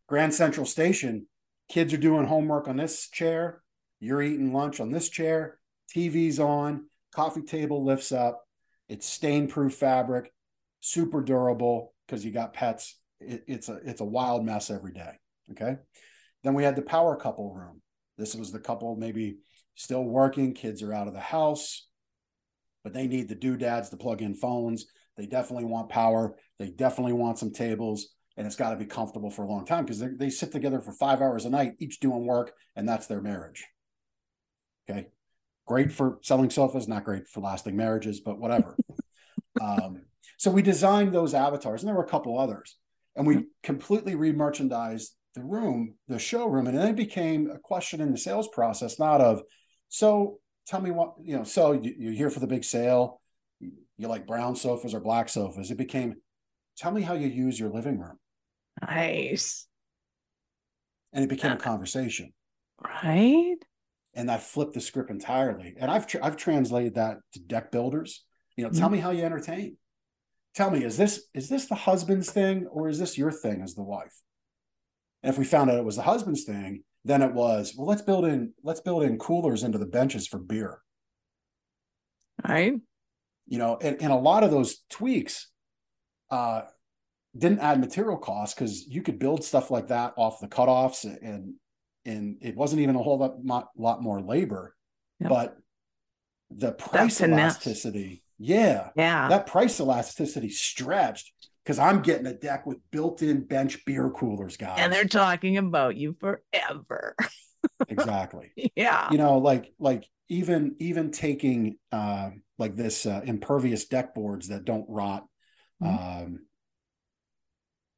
Grand 0.08 0.34
Central 0.34 0.66
Station, 0.66 1.26
kids 1.68 1.92
are 1.92 1.98
doing 1.98 2.26
homework 2.26 2.68
on 2.68 2.76
this 2.76 3.08
chair. 3.08 3.62
You're 4.00 4.22
eating 4.22 4.52
lunch 4.52 4.80
on 4.80 4.90
this 4.90 5.08
chair. 5.08 5.58
TV's 5.94 6.38
on. 6.38 6.86
Coffee 7.14 7.42
table 7.42 7.84
lifts 7.84 8.12
up. 8.12 8.44
It's 8.88 9.06
stain 9.06 9.48
proof 9.48 9.74
fabric, 9.74 10.32
super 10.80 11.22
durable 11.22 11.94
because 12.06 12.24
you 12.24 12.30
got 12.30 12.54
pets. 12.54 12.96
It, 13.20 13.44
it's 13.48 13.68
a 13.68 13.80
it's 13.84 14.00
a 14.00 14.04
wild 14.04 14.44
mess 14.44 14.70
every 14.70 14.92
day. 14.92 15.12
Okay. 15.52 15.76
Then 16.44 16.54
we 16.54 16.62
had 16.62 16.76
the 16.76 16.82
power 16.82 17.16
couple 17.16 17.52
room. 17.52 17.82
This 18.18 18.34
was 18.34 18.52
the 18.52 18.60
couple 18.60 18.94
maybe 18.96 19.38
still 19.74 20.04
working, 20.04 20.54
kids 20.54 20.82
are 20.82 20.92
out 20.92 21.08
of 21.08 21.14
the 21.14 21.20
house, 21.20 21.88
but 22.86 22.92
they 22.92 23.08
need 23.08 23.28
the 23.28 23.34
doodads 23.34 23.88
to 23.88 23.96
plug 23.96 24.22
in 24.22 24.32
phones. 24.32 24.86
They 25.16 25.26
definitely 25.26 25.64
want 25.64 25.88
power. 25.88 26.36
They 26.60 26.68
definitely 26.68 27.14
want 27.14 27.36
some 27.36 27.52
tables, 27.52 28.10
and 28.36 28.46
it's 28.46 28.54
got 28.54 28.70
to 28.70 28.76
be 28.76 28.84
comfortable 28.84 29.28
for 29.28 29.42
a 29.42 29.48
long 29.48 29.66
time 29.66 29.84
because 29.84 30.04
they 30.16 30.30
sit 30.30 30.52
together 30.52 30.80
for 30.80 30.92
five 30.92 31.20
hours 31.20 31.46
a 31.46 31.50
night, 31.50 31.72
each 31.80 31.98
doing 31.98 32.24
work, 32.24 32.52
and 32.76 32.88
that's 32.88 33.08
their 33.08 33.20
marriage. 33.20 33.66
Okay. 34.88 35.08
Great 35.66 35.90
for 35.90 36.20
selling 36.22 36.48
sofas, 36.48 36.86
not 36.86 37.02
great 37.02 37.26
for 37.26 37.40
lasting 37.40 37.74
marriages, 37.74 38.20
but 38.20 38.38
whatever. 38.38 38.76
um, 39.60 40.02
so 40.38 40.52
we 40.52 40.62
designed 40.62 41.12
those 41.12 41.34
avatars, 41.34 41.82
and 41.82 41.88
there 41.88 41.96
were 41.96 42.04
a 42.04 42.08
couple 42.08 42.38
others, 42.38 42.76
and 43.16 43.26
we 43.26 43.46
completely 43.64 44.14
remerchandised 44.14 45.08
the 45.34 45.42
room, 45.42 45.96
the 46.06 46.20
showroom, 46.20 46.68
and 46.68 46.78
then 46.78 46.90
it 46.90 46.96
became 46.96 47.50
a 47.50 47.58
question 47.58 48.00
in 48.00 48.12
the 48.12 48.16
sales 48.16 48.46
process, 48.46 49.00
not 49.00 49.20
of, 49.20 49.42
so 49.88 50.38
tell 50.66 50.80
me 50.80 50.90
what 50.90 51.14
you 51.22 51.36
know. 51.36 51.44
So 51.44 51.72
you, 51.72 51.94
you're 51.98 52.12
here 52.12 52.30
for 52.30 52.40
the 52.40 52.46
big 52.46 52.64
sale. 52.64 53.20
You 53.60 54.08
like 54.08 54.26
brown 54.26 54.56
sofas 54.56 54.94
or 54.94 55.00
black 55.00 55.28
sofas? 55.28 55.70
It 55.70 55.78
became, 55.78 56.16
tell 56.76 56.92
me 56.92 57.00
how 57.00 57.14
you 57.14 57.28
use 57.28 57.58
your 57.58 57.70
living 57.70 57.98
room. 57.98 58.18
Nice. 58.82 59.66
And 61.12 61.24
it 61.24 61.28
became 61.28 61.52
uh, 61.52 61.54
a 61.54 61.58
conversation. 61.58 62.32
Right. 62.82 63.56
And 64.14 64.30
I 64.30 64.36
flipped 64.36 64.74
the 64.74 64.80
script 64.80 65.10
entirely. 65.10 65.74
And 65.78 65.90
I've 65.90 66.06
tr- 66.06 66.18
I've 66.22 66.36
translated 66.36 66.96
that 66.96 67.18
to 67.32 67.40
deck 67.40 67.72
builders. 67.72 68.24
You 68.56 68.64
know, 68.64 68.70
mm-hmm. 68.70 68.80
tell 68.80 68.90
me 68.90 68.98
how 68.98 69.10
you 69.10 69.24
entertain. 69.24 69.76
Tell 70.54 70.70
me, 70.70 70.84
is 70.84 70.96
this 70.96 71.26
is 71.34 71.48
this 71.48 71.66
the 71.66 71.74
husband's 71.74 72.30
thing 72.30 72.66
or 72.66 72.88
is 72.88 72.98
this 72.98 73.16
your 73.16 73.32
thing 73.32 73.62
as 73.62 73.74
the 73.74 73.82
wife? 73.82 74.20
And 75.22 75.32
if 75.32 75.38
we 75.38 75.44
found 75.44 75.70
out 75.70 75.78
it 75.78 75.84
was 75.84 75.96
the 75.96 76.02
husband's 76.02 76.44
thing, 76.44 76.82
then 77.06 77.22
it 77.22 77.32
was, 77.32 77.74
well, 77.76 77.86
let's 77.86 78.02
build 78.02 78.24
in, 78.24 78.52
let's 78.62 78.80
build 78.80 79.02
in 79.02 79.18
coolers 79.18 79.62
into 79.62 79.78
the 79.78 79.86
benches 79.86 80.26
for 80.26 80.38
beer. 80.38 80.80
Right. 82.46 82.74
You 83.46 83.58
know, 83.58 83.78
and, 83.80 84.00
and 84.02 84.12
a 84.12 84.16
lot 84.16 84.44
of 84.44 84.50
those 84.50 84.84
tweaks 84.90 85.50
uh 86.30 86.62
didn't 87.38 87.60
add 87.60 87.80
material 87.80 88.16
costs 88.16 88.54
because 88.54 88.86
you 88.88 89.02
could 89.02 89.18
build 89.18 89.44
stuff 89.44 89.70
like 89.70 89.88
that 89.88 90.14
off 90.16 90.40
the 90.40 90.48
cutoffs 90.48 91.04
and 91.04 91.54
and 92.04 92.38
it 92.40 92.56
wasn't 92.56 92.80
even 92.80 92.96
a 92.96 93.02
whole 93.02 93.18
lot, 93.42 93.68
lot 93.76 94.02
more 94.02 94.20
labor. 94.20 94.74
Yep. 95.20 95.30
But 95.30 95.56
the 96.50 96.72
price 96.72 97.20
elasticity, 97.20 98.22
yeah, 98.38 98.90
yeah, 98.96 99.28
that 99.28 99.46
price 99.46 99.80
elasticity 99.80 100.50
stretched 100.50 101.32
because 101.66 101.80
I'm 101.80 102.00
getting 102.00 102.26
a 102.26 102.32
deck 102.32 102.64
with 102.64 102.78
built-in 102.92 103.40
bench 103.42 103.84
beer 103.84 104.08
coolers, 104.10 104.56
guys. 104.56 104.78
And 104.78 104.92
they're 104.92 105.04
talking 105.04 105.56
about 105.56 105.96
you 105.96 106.16
forever. 106.20 107.16
exactly. 107.88 108.52
Yeah. 108.76 109.10
You 109.10 109.18
know, 109.18 109.38
like 109.38 109.72
like 109.80 110.08
even 110.28 110.76
even 110.78 111.10
taking 111.10 111.78
uh, 111.90 112.30
like 112.56 112.76
this 112.76 113.04
uh, 113.04 113.20
impervious 113.24 113.86
deck 113.86 114.14
boards 114.14 114.48
that 114.48 114.64
don't 114.64 114.86
rot. 114.88 115.26
Mm-hmm. 115.82 116.22
Um, 116.24 116.38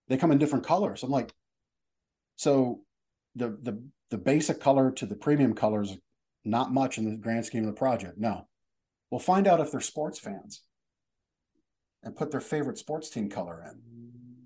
they 0.09 0.17
come 0.17 0.33
in 0.33 0.39
different 0.39 0.65
colors. 0.65 1.03
I'm 1.03 1.11
like, 1.11 1.31
so 2.37 2.81
the 3.37 3.51
the 3.51 3.83
the 4.09 4.19
basic 4.19 4.61
color 4.63 4.93
to 4.93 5.05
the 5.05 5.15
premium 5.15 5.53
colors, 5.53 5.95
not 6.43 6.73
much 6.73 6.97
in 6.97 7.05
the 7.05 7.19
grand 7.19 7.45
scheme 7.45 7.65
of 7.65 7.75
the 7.75 7.79
project. 7.79 8.17
No, 8.17 8.49
we'll 9.11 9.21
find 9.21 9.47
out 9.47 9.61
if 9.61 9.71
they're 9.71 9.81
sports 9.83 10.19
fans 10.19 10.63
and 12.03 12.17
put 12.17 12.31
their 12.31 12.41
favorite 12.41 12.79
sports 12.79 13.11
team 13.11 13.29
color 13.29 13.63
in. 13.69 13.81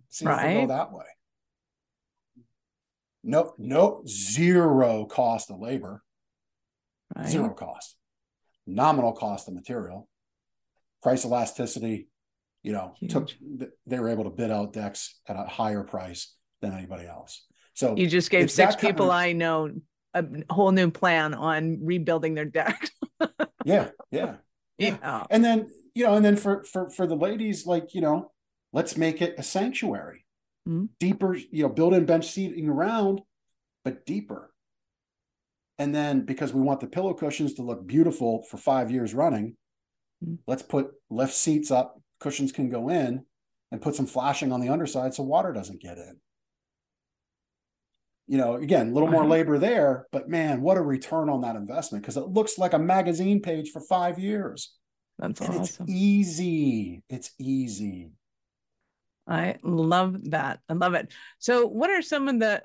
See 0.08 0.26
right. 0.26 0.50
if 0.50 0.54
they 0.54 0.60
go 0.60 0.66
that 0.68 0.92
way. 0.92 1.04
No, 3.24 3.54
no, 3.56 4.02
zero 4.06 5.04
cost 5.04 5.50
of 5.50 5.60
labor, 5.60 6.02
right. 7.16 7.28
zero 7.28 7.54
cost, 7.54 7.96
nominal 8.66 9.12
cost 9.12 9.46
of 9.48 9.54
material, 9.54 10.08
price 11.02 11.24
elasticity. 11.24 12.08
You 12.64 12.72
know, 12.72 12.94
Huge. 12.98 13.12
took 13.12 13.30
they 13.86 13.98
were 13.98 14.08
able 14.08 14.24
to 14.24 14.30
bid 14.30 14.50
out 14.50 14.72
decks 14.72 15.18
at 15.26 15.36
a 15.36 15.44
higher 15.44 15.82
price 15.82 16.34
than 16.60 16.72
anybody 16.72 17.06
else. 17.06 17.44
So 17.74 17.96
you 17.96 18.06
just 18.06 18.30
gave 18.30 18.50
six 18.50 18.76
people 18.76 19.06
of, 19.06 19.12
I 19.12 19.32
know 19.32 19.70
a 20.14 20.24
whole 20.50 20.72
new 20.72 20.90
plan 20.90 21.34
on 21.34 21.78
rebuilding 21.82 22.34
their 22.34 22.44
deck. 22.44 22.88
yeah, 23.64 23.88
yeah, 24.10 24.34
yeah, 24.78 24.96
yeah. 25.00 25.24
And 25.30 25.44
then 25.44 25.68
you 25.94 26.04
know, 26.04 26.14
and 26.14 26.24
then 26.24 26.36
for 26.36 26.64
for 26.64 26.90
for 26.90 27.06
the 27.06 27.16
ladies, 27.16 27.66
like 27.66 27.94
you 27.94 28.00
know, 28.00 28.30
let's 28.72 28.96
make 28.96 29.20
it 29.20 29.34
a 29.38 29.42
sanctuary, 29.42 30.24
mm-hmm. 30.68 30.86
deeper. 30.98 31.34
You 31.34 31.64
know, 31.64 31.68
build 31.68 31.94
in 31.94 32.06
bench 32.06 32.30
seating 32.30 32.68
around, 32.68 33.20
but 33.84 34.06
deeper. 34.06 34.52
And 35.78 35.94
then 35.94 36.24
because 36.24 36.52
we 36.52 36.60
want 36.60 36.80
the 36.80 36.86
pillow 36.86 37.14
cushions 37.14 37.54
to 37.54 37.62
look 37.62 37.86
beautiful 37.86 38.42
for 38.50 38.56
five 38.56 38.90
years 38.90 39.14
running, 39.14 39.56
mm-hmm. 40.24 40.34
let's 40.46 40.62
put 40.62 40.92
lift 41.10 41.34
seats 41.34 41.70
up. 41.70 42.00
Cushions 42.20 42.52
can 42.52 42.68
go 42.68 42.88
in, 42.88 43.24
and 43.72 43.82
put 43.82 43.96
some 43.96 44.06
flashing 44.06 44.52
on 44.52 44.60
the 44.60 44.68
underside 44.68 45.14
so 45.14 45.22
water 45.24 45.52
doesn't 45.52 45.80
get 45.80 45.96
in. 45.96 46.20
You 48.28 48.38
know, 48.38 48.54
again, 48.54 48.90
a 48.90 48.92
little 48.92 49.10
more 49.10 49.26
labor 49.26 49.58
there, 49.58 50.06
but 50.12 50.28
man, 50.28 50.62
what 50.62 50.76
a 50.76 50.82
return 50.82 51.28
on 51.28 51.40
that 51.40 51.56
investment 51.56 52.04
because 52.04 52.16
it 52.16 52.28
looks 52.28 52.56
like 52.56 52.74
a 52.74 52.78
magazine 52.78 53.40
page 53.42 53.70
for 53.70 53.80
five 53.80 54.18
years. 54.18 54.74
That's 55.18 55.40
and 55.40 55.60
awesome. 55.60 55.86
It's 55.86 55.94
easy. 55.94 57.02
It's 57.08 57.30
easy. 57.38 58.10
I 59.28 59.56
love 59.62 60.30
that. 60.30 60.60
I 60.68 60.72
love 60.72 60.94
it. 60.94 61.12
So, 61.38 61.66
what 61.66 61.90
are 61.90 62.02
some 62.02 62.28
of 62.28 62.40
the 62.40 62.62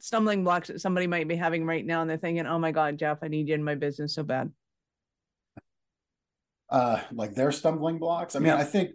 stumbling 0.00 0.44
blocks 0.44 0.68
that 0.68 0.80
somebody 0.80 1.06
might 1.06 1.28
be 1.28 1.36
having 1.36 1.66
right 1.66 1.84
now 1.84 2.00
and 2.00 2.08
they're 2.08 2.16
thinking, 2.16 2.46
oh 2.46 2.58
my 2.58 2.72
God, 2.72 2.98
Jeff, 2.98 3.18
I 3.22 3.28
need 3.28 3.48
you 3.48 3.54
in 3.54 3.64
my 3.64 3.74
business 3.74 4.14
so 4.14 4.22
bad? 4.22 4.50
Uh, 6.70 7.00
like 7.12 7.34
their 7.34 7.52
stumbling 7.52 7.98
blocks. 7.98 8.36
I 8.36 8.38
mean, 8.38 8.48
yeah. 8.48 8.56
I 8.58 8.64
think 8.64 8.90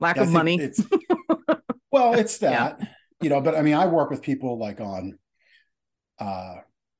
lack 0.00 0.18
I 0.18 0.22
of 0.22 0.30
money. 0.30 0.58
It's 0.60 0.82
well, 1.92 2.14
it's 2.14 2.38
that, 2.38 2.78
yeah. 2.80 2.86
you 3.20 3.28
know, 3.28 3.40
but 3.40 3.54
I 3.54 3.62
mean, 3.62 3.74
I 3.74 3.86
work 3.86 4.10
with 4.10 4.22
people 4.22 4.58
like 4.58 4.80
on 4.80 5.18
uh, 6.18 6.54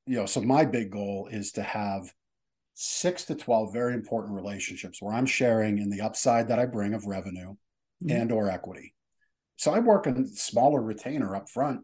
you 0.07 0.17
know, 0.17 0.27
so 0.27 0.41
my 0.41 0.65
big 0.65 0.91
goal 0.91 1.29
is 1.31 1.53
to 1.53 1.63
have 1.63 2.13
six 2.75 3.25
to 3.25 3.35
12 3.35 3.73
very 3.73 3.95
important 3.95 4.35
relationships 4.35 5.01
where 5.01 5.15
I'm 5.15 5.27
sharing 5.27 5.79
in 5.79 5.91
the 5.91 6.01
upside 6.01 6.49
that 6.49 6.59
I 6.59 6.67
bring 6.67 6.95
of 6.95 7.07
revenue 7.07 7.55
mm-hmm. 8.03 8.11
and 8.11 8.33
or 8.33 8.51
equity. 8.51 8.95
So 9.57 9.73
I 9.73 9.79
work 9.79 10.07
a 10.07 10.27
smaller 10.27 10.83
retainer 10.83 11.37
up 11.37 11.49
front 11.49 11.81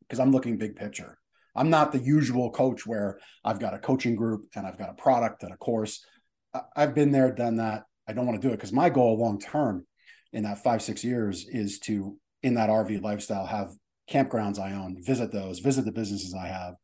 because 0.00 0.20
I'm 0.20 0.32
looking 0.32 0.56
big 0.56 0.76
picture. 0.76 1.18
I'm 1.56 1.70
not 1.70 1.92
the 1.92 1.98
usual 1.98 2.50
coach 2.50 2.86
where 2.86 3.18
I've 3.44 3.60
got 3.60 3.74
a 3.74 3.78
coaching 3.78 4.16
group 4.16 4.46
and 4.54 4.66
I've 4.66 4.78
got 4.78 4.90
a 4.90 4.94
product 4.94 5.42
and 5.42 5.52
a 5.52 5.56
course. 5.56 6.04
I've 6.76 6.94
been 6.94 7.12
there, 7.12 7.32
done 7.32 7.56
that. 7.56 7.84
I 8.08 8.12
don't 8.12 8.26
want 8.26 8.40
to 8.40 8.46
do 8.46 8.52
it 8.52 8.56
because 8.56 8.72
my 8.72 8.90
goal 8.90 9.18
long 9.18 9.40
term 9.40 9.86
in 10.32 10.44
that 10.44 10.62
five, 10.62 10.82
six 10.82 11.04
years 11.04 11.46
is 11.48 11.78
to, 11.80 12.16
in 12.42 12.54
that 12.54 12.70
RV 12.70 13.02
lifestyle, 13.02 13.46
have 13.46 13.70
campgrounds 14.10 14.58
I 14.58 14.72
own, 14.72 14.96
visit 15.00 15.32
those, 15.32 15.60
visit 15.60 15.84
the 15.84 15.92
businesses 15.92 16.34
I 16.34 16.48
have, 16.48 16.74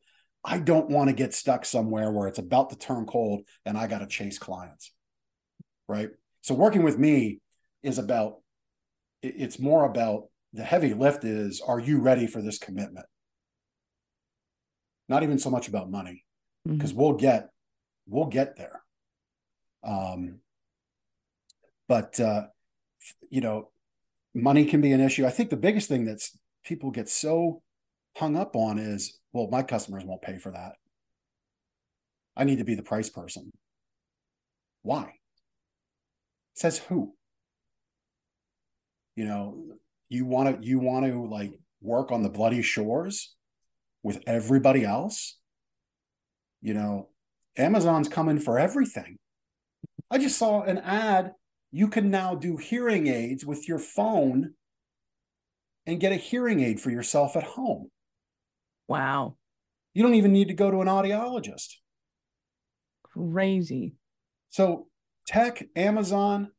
I 0.43 0.59
don't 0.59 0.89
want 0.89 1.09
to 1.09 1.15
get 1.15 1.33
stuck 1.33 1.65
somewhere 1.65 2.11
where 2.11 2.27
it's 2.27 2.39
about 2.39 2.71
to 2.71 2.77
turn 2.77 3.05
cold 3.05 3.41
and 3.65 3.77
I 3.77 3.87
got 3.87 3.99
to 3.99 4.07
chase 4.07 4.39
clients. 4.39 4.91
Right. 5.87 6.09
So 6.41 6.55
working 6.55 6.83
with 6.83 6.97
me 6.97 7.39
is 7.83 7.99
about, 7.99 8.37
it's 9.21 9.59
more 9.59 9.85
about 9.85 10.29
the 10.53 10.63
heavy 10.63 10.93
lift 10.93 11.23
is, 11.23 11.61
are 11.61 11.79
you 11.79 11.99
ready 11.99 12.25
for 12.25 12.41
this 12.41 12.57
commitment? 12.57 13.05
Not 15.07 15.23
even 15.23 15.37
so 15.37 15.49
much 15.49 15.67
about 15.67 15.91
money 15.91 16.25
because 16.65 16.91
mm-hmm. 16.91 17.01
we'll 17.01 17.13
get, 17.13 17.49
we'll 18.07 18.25
get 18.25 18.57
there. 18.57 18.81
Um, 19.83 20.39
but, 21.87 22.19
uh, 22.19 22.47
you 23.29 23.41
know, 23.41 23.69
money 24.33 24.65
can 24.65 24.81
be 24.81 24.91
an 24.91 25.01
issue. 25.01 25.25
I 25.25 25.29
think 25.29 25.49
the 25.49 25.57
biggest 25.57 25.87
thing 25.87 26.05
that's 26.05 26.37
people 26.63 26.91
get 26.91 27.09
so 27.09 27.61
hung 28.15 28.35
up 28.35 28.55
on 28.55 28.79
is 28.79 29.19
well, 29.33 29.47
my 29.49 29.63
customers 29.63 30.03
won't 30.05 30.21
pay 30.21 30.37
for 30.37 30.51
that. 30.51 30.73
I 32.35 32.43
need 32.43 32.57
to 32.57 32.65
be 32.65 32.75
the 32.75 32.83
price 32.83 33.09
person. 33.09 33.51
Why? 34.83 35.13
Says 36.53 36.77
who? 36.77 37.13
You 39.15 39.25
know, 39.25 39.63
you 40.09 40.25
want 40.25 40.61
to 40.61 40.67
you 40.67 40.79
want 40.79 41.05
to 41.05 41.25
like 41.27 41.53
work 41.81 42.11
on 42.11 42.23
the 42.23 42.29
bloody 42.29 42.61
shores 42.61 43.35
with 44.03 44.21
everybody 44.25 44.83
else, 44.83 45.37
you 46.61 46.73
know, 46.73 47.09
Amazon's 47.57 48.07
coming 48.07 48.39
for 48.39 48.57
everything. 48.57 49.17
I 50.09 50.17
just 50.17 50.37
saw 50.37 50.63
an 50.63 50.77
ad. 50.79 51.33
You 51.71 51.87
can 51.87 52.09
now 52.09 52.35
do 52.35 52.57
hearing 52.57 53.07
aids 53.07 53.45
with 53.45 53.67
your 53.67 53.79
phone 53.79 54.53
and 55.85 55.99
get 55.99 56.11
a 56.11 56.17
hearing 56.17 56.59
aid 56.61 56.79
for 56.79 56.89
yourself 56.89 57.35
at 57.35 57.43
home. 57.43 57.89
Wow. 58.91 59.37
You 59.93 60.03
don't 60.03 60.15
even 60.15 60.33
need 60.33 60.49
to 60.49 60.53
go 60.53 60.69
to 60.69 60.81
an 60.81 60.87
audiologist. 60.87 61.75
Crazy. 63.03 63.95
So, 64.49 64.87
tech, 65.27 65.63
Amazon, 65.75 66.51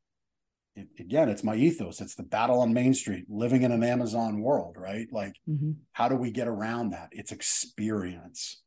again, 0.98 1.28
it's 1.28 1.44
my 1.44 1.54
ethos. 1.54 2.00
It's 2.00 2.14
the 2.14 2.22
battle 2.22 2.60
on 2.60 2.72
Main 2.72 2.94
Street, 2.94 3.26
living 3.28 3.62
in 3.62 3.72
an 3.72 3.82
Amazon 3.82 4.40
world, 4.40 4.76
right? 4.78 5.06
Like, 5.10 5.34
mm-hmm. 5.48 5.72
how 5.92 6.08
do 6.08 6.16
we 6.16 6.30
get 6.30 6.48
around 6.48 6.90
that? 6.90 7.08
It's 7.12 7.32
experience. 7.32 8.62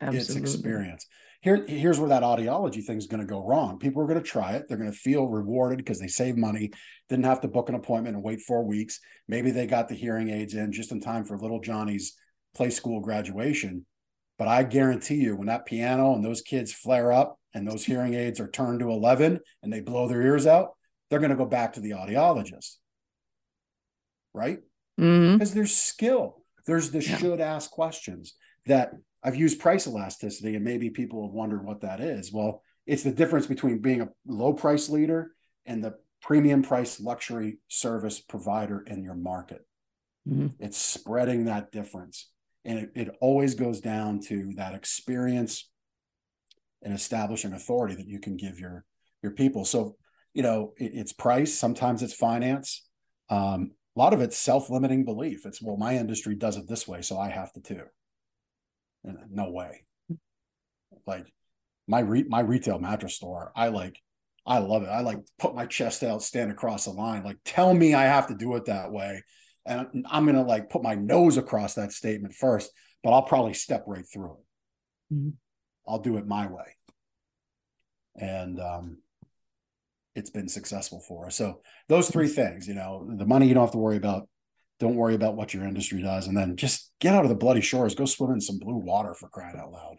Absolutely. 0.00 0.20
It's 0.20 0.36
experience. 0.36 1.06
Here, 1.42 1.64
here's 1.68 2.00
where 2.00 2.08
that 2.08 2.24
audiology 2.24 2.82
thing 2.82 2.98
is 2.98 3.06
going 3.06 3.20
to 3.20 3.26
go 3.26 3.46
wrong. 3.46 3.78
People 3.78 4.02
are 4.02 4.06
going 4.06 4.20
to 4.20 4.28
try 4.28 4.54
it. 4.54 4.66
They're 4.68 4.78
going 4.78 4.90
to 4.90 4.98
feel 4.98 5.28
rewarded 5.28 5.78
because 5.78 6.00
they 6.00 6.08
save 6.08 6.36
money, 6.36 6.72
didn't 7.08 7.26
have 7.26 7.40
to 7.42 7.48
book 7.48 7.68
an 7.68 7.76
appointment 7.76 8.16
and 8.16 8.24
wait 8.24 8.40
four 8.40 8.64
weeks. 8.64 8.98
Maybe 9.28 9.52
they 9.52 9.66
got 9.66 9.88
the 9.88 9.94
hearing 9.94 10.28
aids 10.28 10.54
in 10.54 10.72
just 10.72 10.90
in 10.90 11.00
time 11.00 11.24
for 11.24 11.38
little 11.38 11.60
Johnny's 11.60 12.16
play 12.56 12.70
school 12.70 13.00
graduation. 13.00 13.86
But 14.38 14.48
I 14.48 14.62
guarantee 14.62 15.16
you, 15.16 15.36
when 15.36 15.46
that 15.46 15.66
piano 15.66 16.14
and 16.14 16.24
those 16.24 16.42
kids 16.42 16.72
flare 16.72 17.12
up 17.12 17.38
and 17.54 17.66
those 17.66 17.84
hearing 17.84 18.14
aids 18.14 18.40
are 18.40 18.50
turned 18.50 18.80
to 18.80 18.90
11 18.90 19.40
and 19.62 19.72
they 19.72 19.80
blow 19.80 20.08
their 20.08 20.22
ears 20.22 20.46
out, 20.46 20.70
they're 21.08 21.20
going 21.20 21.30
to 21.30 21.36
go 21.36 21.46
back 21.46 21.74
to 21.74 21.80
the 21.80 21.92
audiologist. 21.92 22.76
Right? 24.34 24.58
Mm-hmm. 25.00 25.34
Because 25.34 25.54
there's 25.54 25.74
skill. 25.74 26.42
There's 26.66 26.90
the 26.90 27.02
yeah. 27.02 27.16
should 27.16 27.40
ask 27.40 27.70
questions 27.70 28.34
that 28.66 28.92
I've 29.22 29.36
used 29.36 29.60
price 29.60 29.86
elasticity, 29.86 30.56
and 30.56 30.64
maybe 30.64 30.90
people 30.90 31.26
have 31.26 31.34
wondered 31.34 31.64
what 31.64 31.82
that 31.82 32.00
is. 32.00 32.32
Well, 32.32 32.62
it's 32.86 33.02
the 33.02 33.12
difference 33.12 33.46
between 33.46 33.78
being 33.78 34.00
a 34.00 34.08
low 34.26 34.52
price 34.52 34.88
leader 34.88 35.32
and 35.64 35.82
the 35.82 35.94
premium 36.22 36.62
price 36.62 37.00
luxury 37.00 37.58
service 37.68 38.20
provider 38.20 38.82
in 38.86 39.02
your 39.02 39.14
market. 39.14 39.66
Mm-hmm. 40.28 40.62
It's 40.62 40.78
spreading 40.78 41.44
that 41.44 41.72
difference. 41.72 42.28
And 42.66 42.80
it, 42.80 42.90
it 42.94 43.16
always 43.20 43.54
goes 43.54 43.80
down 43.80 44.20
to 44.26 44.52
that 44.56 44.74
experience 44.74 45.70
and 46.82 46.92
establishing 46.92 47.52
authority 47.52 47.94
that 47.94 48.08
you 48.08 48.20
can 48.20 48.36
give 48.36 48.58
your 48.58 48.84
your 49.22 49.32
people. 49.32 49.64
So, 49.64 49.96
you 50.34 50.42
know, 50.42 50.74
it, 50.76 50.90
it's 50.92 51.12
price, 51.12 51.54
sometimes 51.54 52.02
it's 52.02 52.12
finance. 52.12 52.84
Um, 53.30 53.70
a 53.96 53.98
lot 53.98 54.12
of 54.12 54.20
it's 54.20 54.36
self-limiting 54.36 55.04
belief. 55.04 55.46
It's 55.46 55.62
well, 55.62 55.76
my 55.78 55.96
industry 55.96 56.34
does 56.34 56.56
it 56.56 56.68
this 56.68 56.86
way, 56.86 57.00
so 57.02 57.18
I 57.18 57.30
have 57.30 57.52
to 57.54 57.60
too. 57.60 57.84
And 59.04 59.16
no 59.30 59.50
way. 59.50 59.84
Like 61.06 61.32
my 61.86 62.00
re- 62.00 62.26
my 62.28 62.40
retail 62.40 62.78
mattress 62.78 63.14
store, 63.14 63.52
I 63.54 63.68
like 63.68 63.96
I 64.44 64.58
love 64.58 64.82
it. 64.82 64.88
I 64.88 65.00
like 65.00 65.18
put 65.38 65.54
my 65.54 65.66
chest 65.66 66.02
out, 66.02 66.22
stand 66.22 66.50
across 66.50 66.84
the 66.84 66.90
line. 66.90 67.24
Like, 67.24 67.38
tell 67.44 67.72
me 67.72 67.94
I 67.94 68.04
have 68.04 68.28
to 68.28 68.34
do 68.34 68.54
it 68.56 68.66
that 68.66 68.92
way. 68.92 69.22
And 69.66 70.06
I'm 70.10 70.24
going 70.24 70.36
to 70.36 70.42
like 70.42 70.70
put 70.70 70.82
my 70.82 70.94
nose 70.94 71.36
across 71.36 71.74
that 71.74 71.92
statement 71.92 72.34
first, 72.34 72.70
but 73.02 73.10
I'll 73.10 73.22
probably 73.22 73.54
step 73.54 73.84
right 73.86 74.04
through 74.10 74.32
it. 74.32 75.14
Mm-hmm. 75.14 75.30
I'll 75.88 75.98
do 75.98 76.16
it 76.16 76.26
my 76.26 76.46
way. 76.46 76.76
And 78.16 78.60
um, 78.60 78.98
it's 80.14 80.30
been 80.30 80.48
successful 80.48 81.00
for 81.00 81.26
us. 81.26 81.36
So 81.36 81.60
those 81.88 82.10
three 82.10 82.28
things, 82.28 82.66
you 82.66 82.74
know, 82.74 83.08
the 83.16 83.26
money 83.26 83.46
you 83.46 83.54
don't 83.54 83.64
have 83.64 83.72
to 83.72 83.78
worry 83.78 83.96
about. 83.96 84.28
Don't 84.78 84.96
worry 84.96 85.14
about 85.14 85.36
what 85.36 85.54
your 85.54 85.64
industry 85.64 86.02
does. 86.02 86.26
And 86.26 86.36
then 86.36 86.56
just 86.56 86.92
get 87.00 87.14
out 87.14 87.24
of 87.24 87.30
the 87.30 87.34
bloody 87.34 87.62
shores. 87.62 87.94
Go 87.94 88.04
swim 88.04 88.32
in 88.32 88.40
some 88.42 88.58
blue 88.58 88.76
water 88.76 89.14
for 89.14 89.28
crying 89.28 89.56
out 89.58 89.72
loud. 89.72 89.96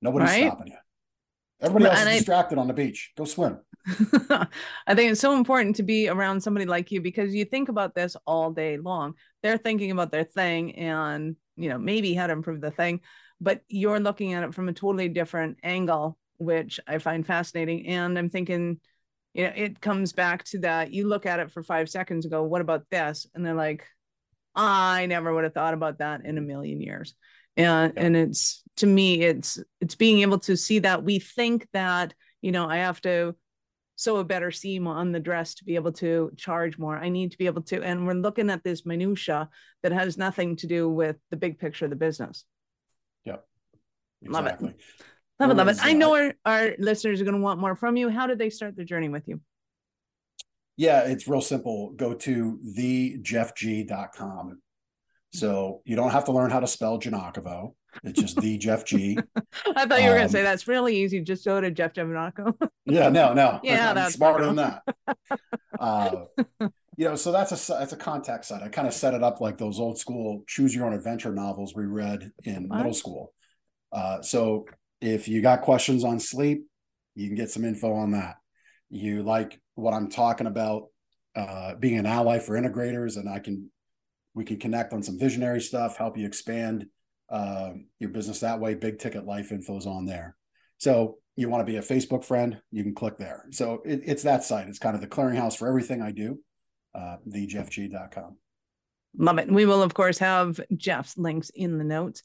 Nobody's 0.00 0.30
right? 0.30 0.46
stopping 0.46 0.68
you. 0.68 0.78
Everybody 1.60 1.86
else 1.86 2.00
and 2.00 2.08
is 2.08 2.14
I, 2.14 2.18
distracted 2.18 2.58
on 2.58 2.66
the 2.66 2.74
beach. 2.74 3.12
Go 3.16 3.24
swim. 3.24 3.58
I 3.86 4.94
think 4.94 5.12
it's 5.12 5.20
so 5.20 5.34
important 5.36 5.76
to 5.76 5.82
be 5.82 6.08
around 6.08 6.42
somebody 6.42 6.66
like 6.66 6.90
you 6.90 7.00
because 7.00 7.34
you 7.34 7.44
think 7.44 7.68
about 7.68 7.94
this 7.94 8.16
all 8.26 8.50
day 8.50 8.76
long. 8.76 9.14
They're 9.42 9.56
thinking 9.56 9.90
about 9.90 10.10
their 10.10 10.24
thing 10.24 10.74
and, 10.74 11.36
you 11.56 11.68
know, 11.68 11.78
maybe 11.78 12.12
how 12.12 12.26
to 12.26 12.32
improve 12.32 12.60
the 12.60 12.70
thing, 12.70 13.00
but 13.40 13.62
you're 13.68 14.00
looking 14.00 14.34
at 14.34 14.44
it 14.44 14.54
from 14.54 14.68
a 14.68 14.72
totally 14.72 15.08
different 15.08 15.58
angle, 15.62 16.18
which 16.38 16.78
I 16.86 16.98
find 16.98 17.26
fascinating. 17.26 17.86
And 17.86 18.18
I'm 18.18 18.28
thinking, 18.28 18.80
you 19.32 19.44
know, 19.44 19.52
it 19.54 19.80
comes 19.80 20.12
back 20.12 20.44
to 20.44 20.58
that. 20.60 20.92
You 20.92 21.08
look 21.08 21.24
at 21.24 21.40
it 21.40 21.52
for 21.52 21.62
five 21.62 21.88
seconds 21.88 22.24
and 22.24 22.32
go, 22.32 22.42
what 22.42 22.60
about 22.60 22.86
this? 22.90 23.26
And 23.34 23.46
they're 23.46 23.54
like, 23.54 23.86
I 24.54 25.06
never 25.06 25.32
would 25.32 25.44
have 25.44 25.54
thought 25.54 25.74
about 25.74 25.98
that 25.98 26.24
in 26.24 26.38
a 26.38 26.42
million 26.42 26.80
years. 26.80 27.14
And 27.56 27.92
yeah. 27.96 28.02
and 28.02 28.16
it's 28.16 28.62
to 28.76 28.86
me, 28.86 29.22
it's 29.22 29.58
it's 29.80 29.94
being 29.94 30.20
able 30.20 30.38
to 30.40 30.56
see 30.56 30.80
that 30.80 31.02
we 31.02 31.18
think 31.18 31.66
that, 31.72 32.14
you 32.42 32.52
know, 32.52 32.68
I 32.68 32.78
have 32.78 33.00
to 33.02 33.34
sew 33.96 34.18
a 34.18 34.24
better 34.24 34.50
seam 34.50 34.86
on 34.86 35.10
the 35.10 35.20
dress 35.20 35.54
to 35.54 35.64
be 35.64 35.74
able 35.74 35.92
to 35.92 36.30
charge 36.36 36.78
more. 36.78 36.96
I 36.96 37.08
need 37.08 37.32
to 37.32 37.38
be 37.38 37.46
able 37.46 37.62
to, 37.62 37.82
and 37.82 38.06
we're 38.06 38.12
looking 38.12 38.50
at 38.50 38.62
this 38.62 38.84
minutia 38.84 39.48
that 39.82 39.92
has 39.92 40.18
nothing 40.18 40.56
to 40.56 40.66
do 40.66 40.88
with 40.88 41.16
the 41.30 41.36
big 41.36 41.58
picture 41.58 41.86
of 41.86 41.90
the 41.90 41.96
business. 41.96 42.44
Yep. 43.24 43.44
Exactly. 44.22 44.44
Love 44.44 44.46
it. 44.46 44.80
Love 45.38 45.50
it, 45.50 45.56
love 45.56 45.68
it. 45.68 45.78
I 45.82 45.92
know 45.92 46.14
our, 46.14 46.34
our 46.44 46.74
listeners 46.78 47.20
are 47.20 47.24
going 47.24 47.36
to 47.36 47.40
want 47.40 47.60
more 47.60 47.74
from 47.74 47.96
you. 47.96 48.08
How 48.08 48.26
did 48.26 48.38
they 48.38 48.50
start 48.50 48.76
their 48.76 48.84
journey 48.84 49.08
with 49.08 49.28
you? 49.28 49.40
Yeah, 50.76 51.00
it's 51.02 51.26
real 51.26 51.40
simple. 51.40 51.92
Go 51.92 52.14
to 52.14 52.58
thejeffg.com. 52.76 54.60
So 55.32 55.82
you 55.84 55.96
don't 55.96 56.10
have 56.10 56.24
to 56.26 56.32
learn 56.32 56.50
how 56.50 56.60
to 56.60 56.66
spell 56.66 56.98
Giagnocavo. 56.98 57.74
It's 58.04 58.20
just 58.20 58.36
the 58.36 58.58
Jeff 58.58 58.84
G. 58.84 59.18
I 59.76 59.86
thought 59.86 60.02
you 60.02 60.08
were 60.08 60.12
um, 60.12 60.18
going 60.18 60.26
to 60.26 60.32
say 60.32 60.42
that's 60.42 60.68
really 60.68 60.96
easy. 60.96 61.20
Just 61.20 61.44
go 61.44 61.60
to 61.60 61.70
Jeff 61.70 61.92
Giagnocavo. 61.94 62.54
yeah, 62.84 63.08
no, 63.08 63.32
no. 63.32 63.60
Yeah, 63.64 63.90
I'm 63.90 63.94
that's 63.94 64.14
smarter 64.14 64.46
than 64.46 64.56
that. 64.56 64.82
Uh, 65.78 66.24
you 66.96 67.06
know, 67.06 67.16
so 67.16 67.32
that's 67.32 67.52
a 67.52 67.72
that's 67.72 67.92
a 67.92 67.96
contact 67.96 68.44
set. 68.44 68.62
I 68.62 68.68
kind 68.68 68.88
of 68.88 68.94
set 68.94 69.14
it 69.14 69.22
up 69.22 69.40
like 69.40 69.58
those 69.58 69.80
old 69.80 69.98
school 69.98 70.42
choose 70.46 70.74
your 70.74 70.86
own 70.86 70.94
adventure 70.94 71.32
novels 71.32 71.74
we 71.74 71.84
read 71.84 72.30
in 72.44 72.68
what? 72.68 72.78
middle 72.78 72.94
school. 72.94 73.32
Uh, 73.92 74.22
so 74.22 74.66
if 75.00 75.28
you 75.28 75.42
got 75.42 75.62
questions 75.62 76.04
on 76.04 76.20
sleep, 76.20 76.66
you 77.14 77.28
can 77.28 77.36
get 77.36 77.50
some 77.50 77.64
info 77.64 77.92
on 77.94 78.12
that. 78.12 78.36
You 78.88 79.22
like 79.22 79.60
what 79.74 79.92
I'm 79.92 80.08
talking 80.08 80.46
about, 80.46 80.88
uh, 81.34 81.74
being 81.74 81.98
an 81.98 82.06
ally 82.06 82.38
for 82.38 82.60
integrators, 82.60 83.16
and 83.16 83.28
I 83.28 83.38
can 83.40 83.70
we 84.36 84.44
can 84.44 84.58
connect 84.58 84.92
on 84.92 85.02
some 85.02 85.18
visionary 85.18 85.62
stuff, 85.62 85.96
help 85.96 86.16
you 86.18 86.26
expand 86.26 86.86
uh, 87.30 87.72
your 87.98 88.10
business 88.10 88.40
that 88.40 88.60
way. 88.60 88.74
Big 88.74 88.98
ticket 88.98 89.24
life 89.24 89.50
info 89.50 89.78
is 89.78 89.86
on 89.86 90.04
there. 90.04 90.36
So 90.76 91.16
you 91.36 91.48
want 91.48 91.66
to 91.66 91.72
be 91.72 91.78
a 91.78 91.82
Facebook 91.82 92.22
friend, 92.22 92.60
you 92.70 92.82
can 92.82 92.94
click 92.94 93.16
there. 93.16 93.46
So 93.50 93.82
it, 93.84 94.02
it's 94.04 94.22
that 94.24 94.44
site. 94.44 94.68
It's 94.68 94.78
kind 94.78 94.94
of 94.94 95.00
the 95.00 95.08
clearinghouse 95.08 95.56
for 95.56 95.66
everything 95.66 96.02
I 96.02 96.12
do, 96.12 96.38
uh, 96.94 97.16
thejeffg.com. 97.26 98.36
Love 99.18 99.38
it. 99.38 99.50
We 99.50 99.64
will, 99.64 99.82
of 99.82 99.94
course, 99.94 100.18
have 100.18 100.60
Jeff's 100.76 101.16
links 101.16 101.50
in 101.54 101.78
the 101.78 101.84
notes. 101.84 102.22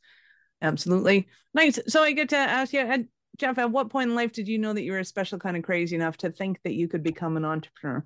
Absolutely. 0.61 1.29
Nice. 1.53 1.79
So 1.87 2.03
I 2.03 2.11
get 2.11 2.29
to 2.29 2.37
ask 2.37 2.73
you, 2.73 3.07
Jeff, 3.37 3.57
at 3.57 3.71
what 3.71 3.89
point 3.89 4.09
in 4.09 4.15
life 4.15 4.33
did 4.33 4.49
you 4.49 4.59
know 4.59 4.73
that 4.73 4.83
you 4.83 4.91
were 4.91 4.99
a 4.99 5.05
special 5.05 5.39
kind 5.39 5.55
of 5.55 5.63
crazy 5.63 5.95
enough 5.95 6.17
to 6.17 6.29
think 6.29 6.59
that 6.65 6.73
you 6.73 6.89
could 6.89 7.03
become 7.03 7.37
an 7.37 7.45
entrepreneur? 7.45 8.05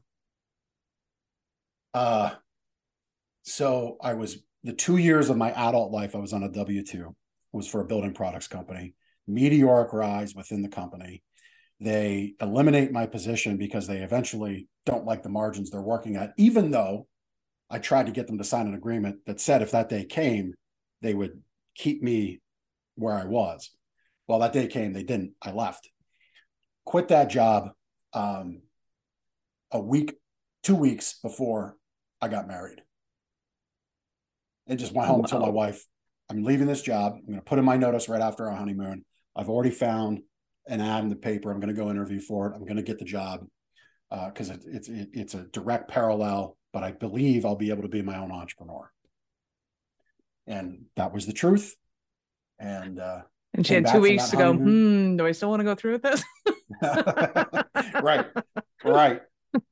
Uh, 1.96 2.36
so 3.46 3.98
I 4.02 4.16
was 4.16 4.40
the 4.64 4.74
two 4.74 4.98
years 4.98 5.30
of 5.30 5.38
my 5.38 5.52
adult 5.52 5.92
life, 5.92 6.16
I 6.16 6.20
was 6.20 6.34
on 6.34 6.44
a 6.44 6.50
W 6.50 6.84
2, 6.84 7.16
was 7.54 7.68
for 7.68 7.82
a 7.82 7.86
building 7.86 8.14
products 8.14 8.48
company, 8.48 8.96
meteoric 9.28 9.94
rise 9.94 10.34
within 10.34 10.64
the 10.64 10.68
company. 10.68 11.22
They 11.80 12.34
eliminate 12.42 12.92
my 12.92 13.06
position 13.06 13.58
because 13.58 13.86
they 13.86 14.00
eventually 14.00 14.68
don't 14.86 15.06
like 15.06 15.22
the 15.22 15.30
margins 15.30 15.70
they're 15.70 15.82
working 15.82 16.16
at, 16.16 16.34
even 16.38 16.72
though 16.72 17.08
I 17.70 17.78
tried 17.78 18.08
to 18.08 18.12
get 18.12 18.26
them 18.26 18.40
to 18.40 18.44
sign 18.44 18.68
an 18.68 18.74
agreement 18.74 19.18
that 19.28 19.40
said 19.40 19.62
if 19.62 19.72
that 19.72 19.90
day 19.90 20.06
came, 20.06 20.56
they 21.02 21.14
would 21.14 21.42
keep 21.76 22.02
me 22.02 22.42
where 22.96 23.14
I 23.14 23.26
was. 23.26 23.70
Well, 24.28 24.40
that 24.40 24.54
day 24.54 24.66
came, 24.66 24.94
they 24.94 25.04
didn't. 25.04 25.34
I 25.42 25.52
left. 25.52 25.90
Quit 26.84 27.10
that 27.10 27.30
job 27.30 27.70
um, 28.14 28.64
a 29.72 29.80
week, 29.80 30.16
two 30.64 30.76
weeks 30.76 31.20
before 31.22 31.78
I 32.20 32.28
got 32.28 32.48
married 32.48 32.82
and 34.68 34.80
just 34.80 34.94
went 34.94 35.08
home 35.08 35.22
wow. 35.22 35.26
told 35.26 35.44
my 35.44 35.50
wife, 35.50 35.86
I'm 36.30 36.44
leaving 36.44 36.68
this 36.68 36.82
job. 36.82 37.14
I'm 37.18 37.26
going 37.26 37.40
to 37.40 37.46
put 37.46 37.60
in 37.60 37.66
my 37.66 37.78
notice 37.78 38.10
right 38.10 38.22
after 38.22 38.50
our 38.50 38.56
honeymoon. 38.56 39.06
I've 39.36 39.50
already 39.50 39.72
found 39.72 40.22
an 40.68 40.82
ad 40.82 41.04
in 41.04 41.10
the 41.10 41.16
paper. 41.16 41.52
I'm 41.52 41.60
going 41.60 41.74
to 41.74 41.80
go 41.80 41.90
interview 41.90 42.20
for 42.20 42.48
it. 42.48 42.56
I'm 42.56 42.64
going 42.64 42.78
to 42.78 42.84
get 42.84 43.00
the 43.00 43.06
job 43.06 43.46
because 44.10 44.50
uh, 44.50 44.54
it, 44.54 44.62
it's 44.66 44.90
it, 44.90 45.10
it's 45.14 45.34
a 45.34 45.44
direct 45.44 45.90
parallel. 45.90 46.58
But 46.74 46.84
I 46.84 46.92
believe 46.92 47.46
I'll 47.46 47.56
be 47.56 47.70
able 47.70 47.84
to 47.84 47.90
be 47.90 48.02
my 48.02 48.18
own 48.18 48.32
entrepreneur. 48.32 48.92
And 50.48 50.86
that 50.96 51.14
was 51.14 51.26
the 51.26 51.34
truth. 51.34 51.76
And 52.60 53.00
uh, 53.00 53.22
and 53.54 53.66
she 53.66 53.76
had 53.76 53.88
two 53.88 54.02
weeks 54.02 54.30
to 54.30 54.38
go. 54.38 54.54
Hmm, 54.54 55.18
do 55.18 55.26
I 55.26 55.32
still 55.32 55.50
want 55.50 55.62
to 55.62 55.64
go 55.64 55.76
through 55.76 55.94
with 55.94 56.04
this? 56.04 56.24
right, 58.02 58.26
right. 58.84 59.22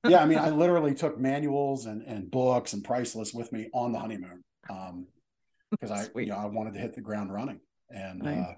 Yeah, 0.08 0.22
I 0.22 0.26
mean, 0.26 0.38
I 0.38 0.50
literally 0.50 0.94
took 0.94 1.20
manuals 1.20 1.86
and 1.86 2.02
and 2.04 2.30
books 2.30 2.74
and 2.74 2.84
price 2.84 3.16
lists 3.16 3.34
with 3.34 3.52
me 3.52 3.70
on 3.74 3.92
the 3.92 4.00
honeymoon 4.00 4.44
Um, 4.70 5.08
because 5.72 5.92
I, 5.92 6.20
you 6.20 6.28
know, 6.28 6.38
I 6.38 6.46
wanted 6.46 6.74
to 6.76 6.80
hit 6.80 6.94
the 6.94 7.02
ground 7.02 7.34
running, 7.34 7.60
and 7.90 8.20
Nice. 8.20 8.38
uh, 8.38 8.54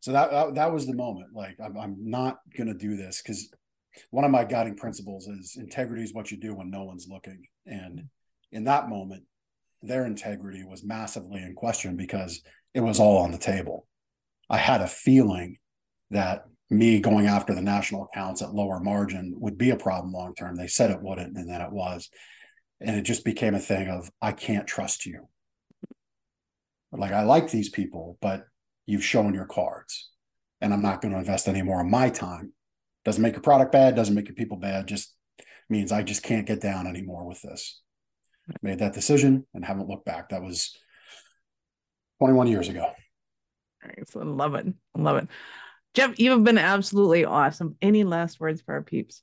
so 0.00 0.12
that, 0.12 0.30
that 0.30 0.54
that 0.54 0.72
was 0.72 0.86
the 0.86 0.94
moment. 0.94 1.34
Like, 1.34 1.56
I'm, 1.62 1.76
I'm 1.76 1.96
not 1.98 2.38
gonna 2.56 2.74
do 2.74 2.96
this 2.96 3.22
because 3.22 3.50
one 4.10 4.24
of 4.24 4.30
my 4.30 4.44
guiding 4.44 4.76
principles 4.76 5.26
is 5.26 5.56
integrity 5.56 6.02
is 6.02 6.14
what 6.14 6.30
you 6.30 6.36
do 6.36 6.54
when 6.54 6.70
no 6.70 6.84
one's 6.84 7.08
looking, 7.08 7.46
and 7.66 8.04
in 8.52 8.64
that 8.64 8.88
moment, 8.88 9.24
their 9.82 10.06
integrity 10.06 10.64
was 10.64 10.84
massively 10.84 11.42
in 11.42 11.54
question 11.54 11.96
because 11.96 12.42
it 12.74 12.80
was 12.80 13.00
all 13.00 13.18
on 13.18 13.32
the 13.32 13.38
table. 13.38 13.86
I 14.50 14.58
had 14.58 14.80
a 14.80 14.86
feeling 14.86 15.58
that 16.10 16.44
me 16.70 17.00
going 17.00 17.26
after 17.26 17.54
the 17.54 17.62
national 17.62 18.04
accounts 18.04 18.42
at 18.42 18.54
lower 18.54 18.80
margin 18.80 19.34
would 19.38 19.56
be 19.56 19.70
a 19.70 19.76
problem 19.76 20.12
long 20.12 20.34
term. 20.34 20.56
They 20.56 20.66
said 20.66 20.90
it 20.90 21.02
wouldn't, 21.02 21.36
and 21.36 21.48
then 21.48 21.60
it 21.60 21.72
was. 21.72 22.08
And 22.80 22.96
it 22.96 23.02
just 23.02 23.24
became 23.24 23.54
a 23.54 23.60
thing 23.60 23.88
of, 23.88 24.10
I 24.22 24.32
can't 24.32 24.66
trust 24.66 25.04
you. 25.04 25.28
Like, 26.92 27.12
I 27.12 27.22
like 27.22 27.50
these 27.50 27.68
people, 27.68 28.18
but 28.20 28.44
you've 28.86 29.04
shown 29.04 29.34
your 29.34 29.46
cards, 29.46 30.10
and 30.60 30.72
I'm 30.72 30.82
not 30.82 31.02
going 31.02 31.12
to 31.12 31.18
invest 31.18 31.48
any 31.48 31.62
more 31.62 31.80
of 31.80 31.86
my 31.86 32.08
time. 32.08 32.52
Doesn't 33.04 33.22
make 33.22 33.34
your 33.34 33.42
product 33.42 33.72
bad, 33.72 33.94
doesn't 33.94 34.14
make 34.14 34.28
your 34.28 34.34
people 34.34 34.56
bad, 34.56 34.86
just 34.86 35.14
means 35.68 35.92
I 35.92 36.02
just 36.02 36.22
can't 36.22 36.46
get 36.46 36.60
down 36.60 36.86
anymore 36.86 37.26
with 37.26 37.42
this. 37.42 37.80
Made 38.62 38.78
that 38.78 38.94
decision 38.94 39.46
and 39.52 39.64
haven't 39.64 39.88
looked 39.88 40.06
back. 40.06 40.30
That 40.30 40.42
was 40.42 40.74
21 42.20 42.46
years 42.46 42.68
ago. 42.68 42.90
Excellent. 43.98 44.36
Love 44.36 44.54
it. 44.54 44.66
Love 44.96 45.18
it. 45.18 45.28
Jeff, 45.94 46.18
you 46.18 46.30
have 46.30 46.44
been 46.44 46.58
absolutely 46.58 47.24
awesome. 47.24 47.76
Any 47.82 48.04
last 48.04 48.40
words 48.40 48.62
for 48.62 48.74
our 48.74 48.82
peeps? 48.82 49.20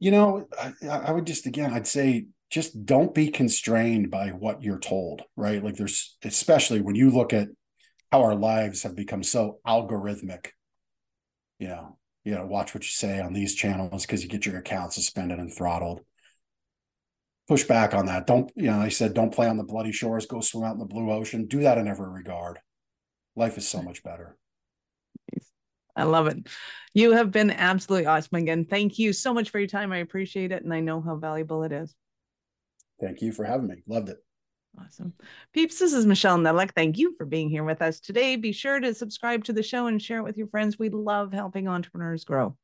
You 0.00 0.10
know, 0.10 0.48
I, 0.60 0.72
I 0.88 1.12
would 1.12 1.26
just 1.26 1.46
again, 1.46 1.72
I'd 1.72 1.86
say 1.86 2.26
just 2.50 2.84
don't 2.84 3.14
be 3.14 3.30
constrained 3.30 4.10
by 4.10 4.28
what 4.28 4.62
you're 4.62 4.78
told, 4.78 5.22
right? 5.36 5.62
Like 5.62 5.76
there's 5.76 6.16
especially 6.22 6.80
when 6.80 6.94
you 6.94 7.10
look 7.10 7.32
at 7.32 7.48
how 8.12 8.22
our 8.22 8.34
lives 8.34 8.82
have 8.82 8.94
become 8.94 9.22
so 9.22 9.58
algorithmic. 9.66 10.48
You 11.58 11.68
know, 11.68 11.98
you 12.24 12.34
gotta 12.34 12.46
watch 12.46 12.74
what 12.74 12.84
you 12.84 12.90
say 12.90 13.20
on 13.20 13.32
these 13.32 13.54
channels 13.54 14.06
because 14.06 14.22
you 14.22 14.28
get 14.28 14.46
your 14.46 14.58
account 14.58 14.92
suspended 14.92 15.38
and 15.38 15.52
throttled. 15.52 16.00
Push 17.48 17.64
back 17.64 17.92
on 17.92 18.06
that. 18.06 18.26
Don't, 18.26 18.50
you 18.54 18.70
know, 18.70 18.78
I 18.78 18.88
said 18.88 19.14
don't 19.14 19.34
play 19.34 19.48
on 19.48 19.56
the 19.56 19.64
bloody 19.64 19.92
shores, 19.92 20.26
go 20.26 20.40
swim 20.40 20.64
out 20.64 20.74
in 20.74 20.78
the 20.78 20.86
blue 20.86 21.10
ocean. 21.10 21.46
Do 21.46 21.60
that 21.60 21.78
in 21.78 21.88
every 21.88 22.08
regard. 22.08 22.58
Life 23.36 23.58
is 23.58 23.66
so 23.66 23.82
much 23.82 24.02
better. 24.02 24.36
I 25.96 26.04
love 26.04 26.26
it. 26.26 26.46
You 26.92 27.12
have 27.12 27.30
been 27.30 27.50
absolutely 27.50 28.06
awesome 28.06 28.36
again. 28.36 28.64
Thank 28.64 28.98
you 28.98 29.12
so 29.12 29.34
much 29.34 29.50
for 29.50 29.58
your 29.58 29.68
time. 29.68 29.92
I 29.92 29.98
appreciate 29.98 30.52
it. 30.52 30.62
And 30.62 30.72
I 30.72 30.80
know 30.80 31.00
how 31.00 31.16
valuable 31.16 31.64
it 31.64 31.72
is. 31.72 31.94
Thank 33.00 33.20
you 33.20 33.32
for 33.32 33.44
having 33.44 33.66
me. 33.66 33.82
Loved 33.86 34.08
it. 34.10 34.18
Awesome. 34.80 35.12
Peeps, 35.52 35.78
this 35.78 35.92
is 35.92 36.06
Michelle 36.06 36.38
Nedelec. 36.38 36.72
Thank 36.74 36.98
you 36.98 37.14
for 37.16 37.24
being 37.24 37.48
here 37.48 37.62
with 37.64 37.80
us 37.80 38.00
today. 38.00 38.36
Be 38.36 38.52
sure 38.52 38.80
to 38.80 38.92
subscribe 38.94 39.44
to 39.44 39.52
the 39.52 39.62
show 39.62 39.86
and 39.86 40.02
share 40.02 40.18
it 40.18 40.24
with 40.24 40.36
your 40.36 40.48
friends. 40.48 40.78
We 40.78 40.88
love 40.88 41.32
helping 41.32 41.68
entrepreneurs 41.68 42.24
grow. 42.24 42.56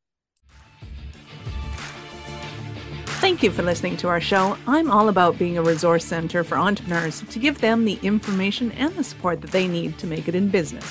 Thank 3.20 3.42
you 3.42 3.50
for 3.50 3.62
listening 3.62 3.96
to 3.98 4.08
our 4.08 4.20
show. 4.20 4.56
I'm 4.66 4.90
all 4.90 5.08
about 5.08 5.38
being 5.38 5.58
a 5.58 5.62
resource 5.62 6.04
center 6.04 6.42
for 6.42 6.56
entrepreneurs 6.56 7.20
to 7.20 7.38
give 7.38 7.60
them 7.60 7.84
the 7.84 7.98
information 8.02 8.72
and 8.72 8.94
the 8.94 9.04
support 9.04 9.40
that 9.42 9.52
they 9.52 9.68
need 9.68 9.98
to 9.98 10.06
make 10.06 10.26
it 10.26 10.34
in 10.34 10.48
business. 10.48 10.90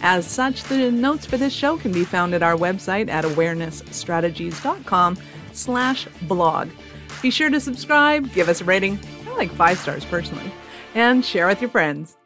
As 0.00 0.26
such, 0.26 0.64
the 0.64 0.90
notes 0.90 1.24
for 1.26 1.36
this 1.36 1.52
show 1.52 1.76
can 1.76 1.92
be 1.92 2.04
found 2.04 2.34
at 2.34 2.42
our 2.42 2.56
website 2.56 3.08
at 3.08 3.24
awarenessstrategies.com 3.24 5.18
slash 5.52 6.06
blog. 6.22 6.68
Be 7.22 7.30
sure 7.30 7.50
to 7.50 7.60
subscribe, 7.60 8.32
give 8.32 8.48
us 8.48 8.60
a 8.60 8.64
rating, 8.64 8.98
I 9.26 9.36
like 9.36 9.50
five 9.52 9.78
stars 9.78 10.04
personally, 10.04 10.52
and 10.94 11.24
share 11.24 11.46
with 11.46 11.60
your 11.60 11.70
friends. 11.70 12.16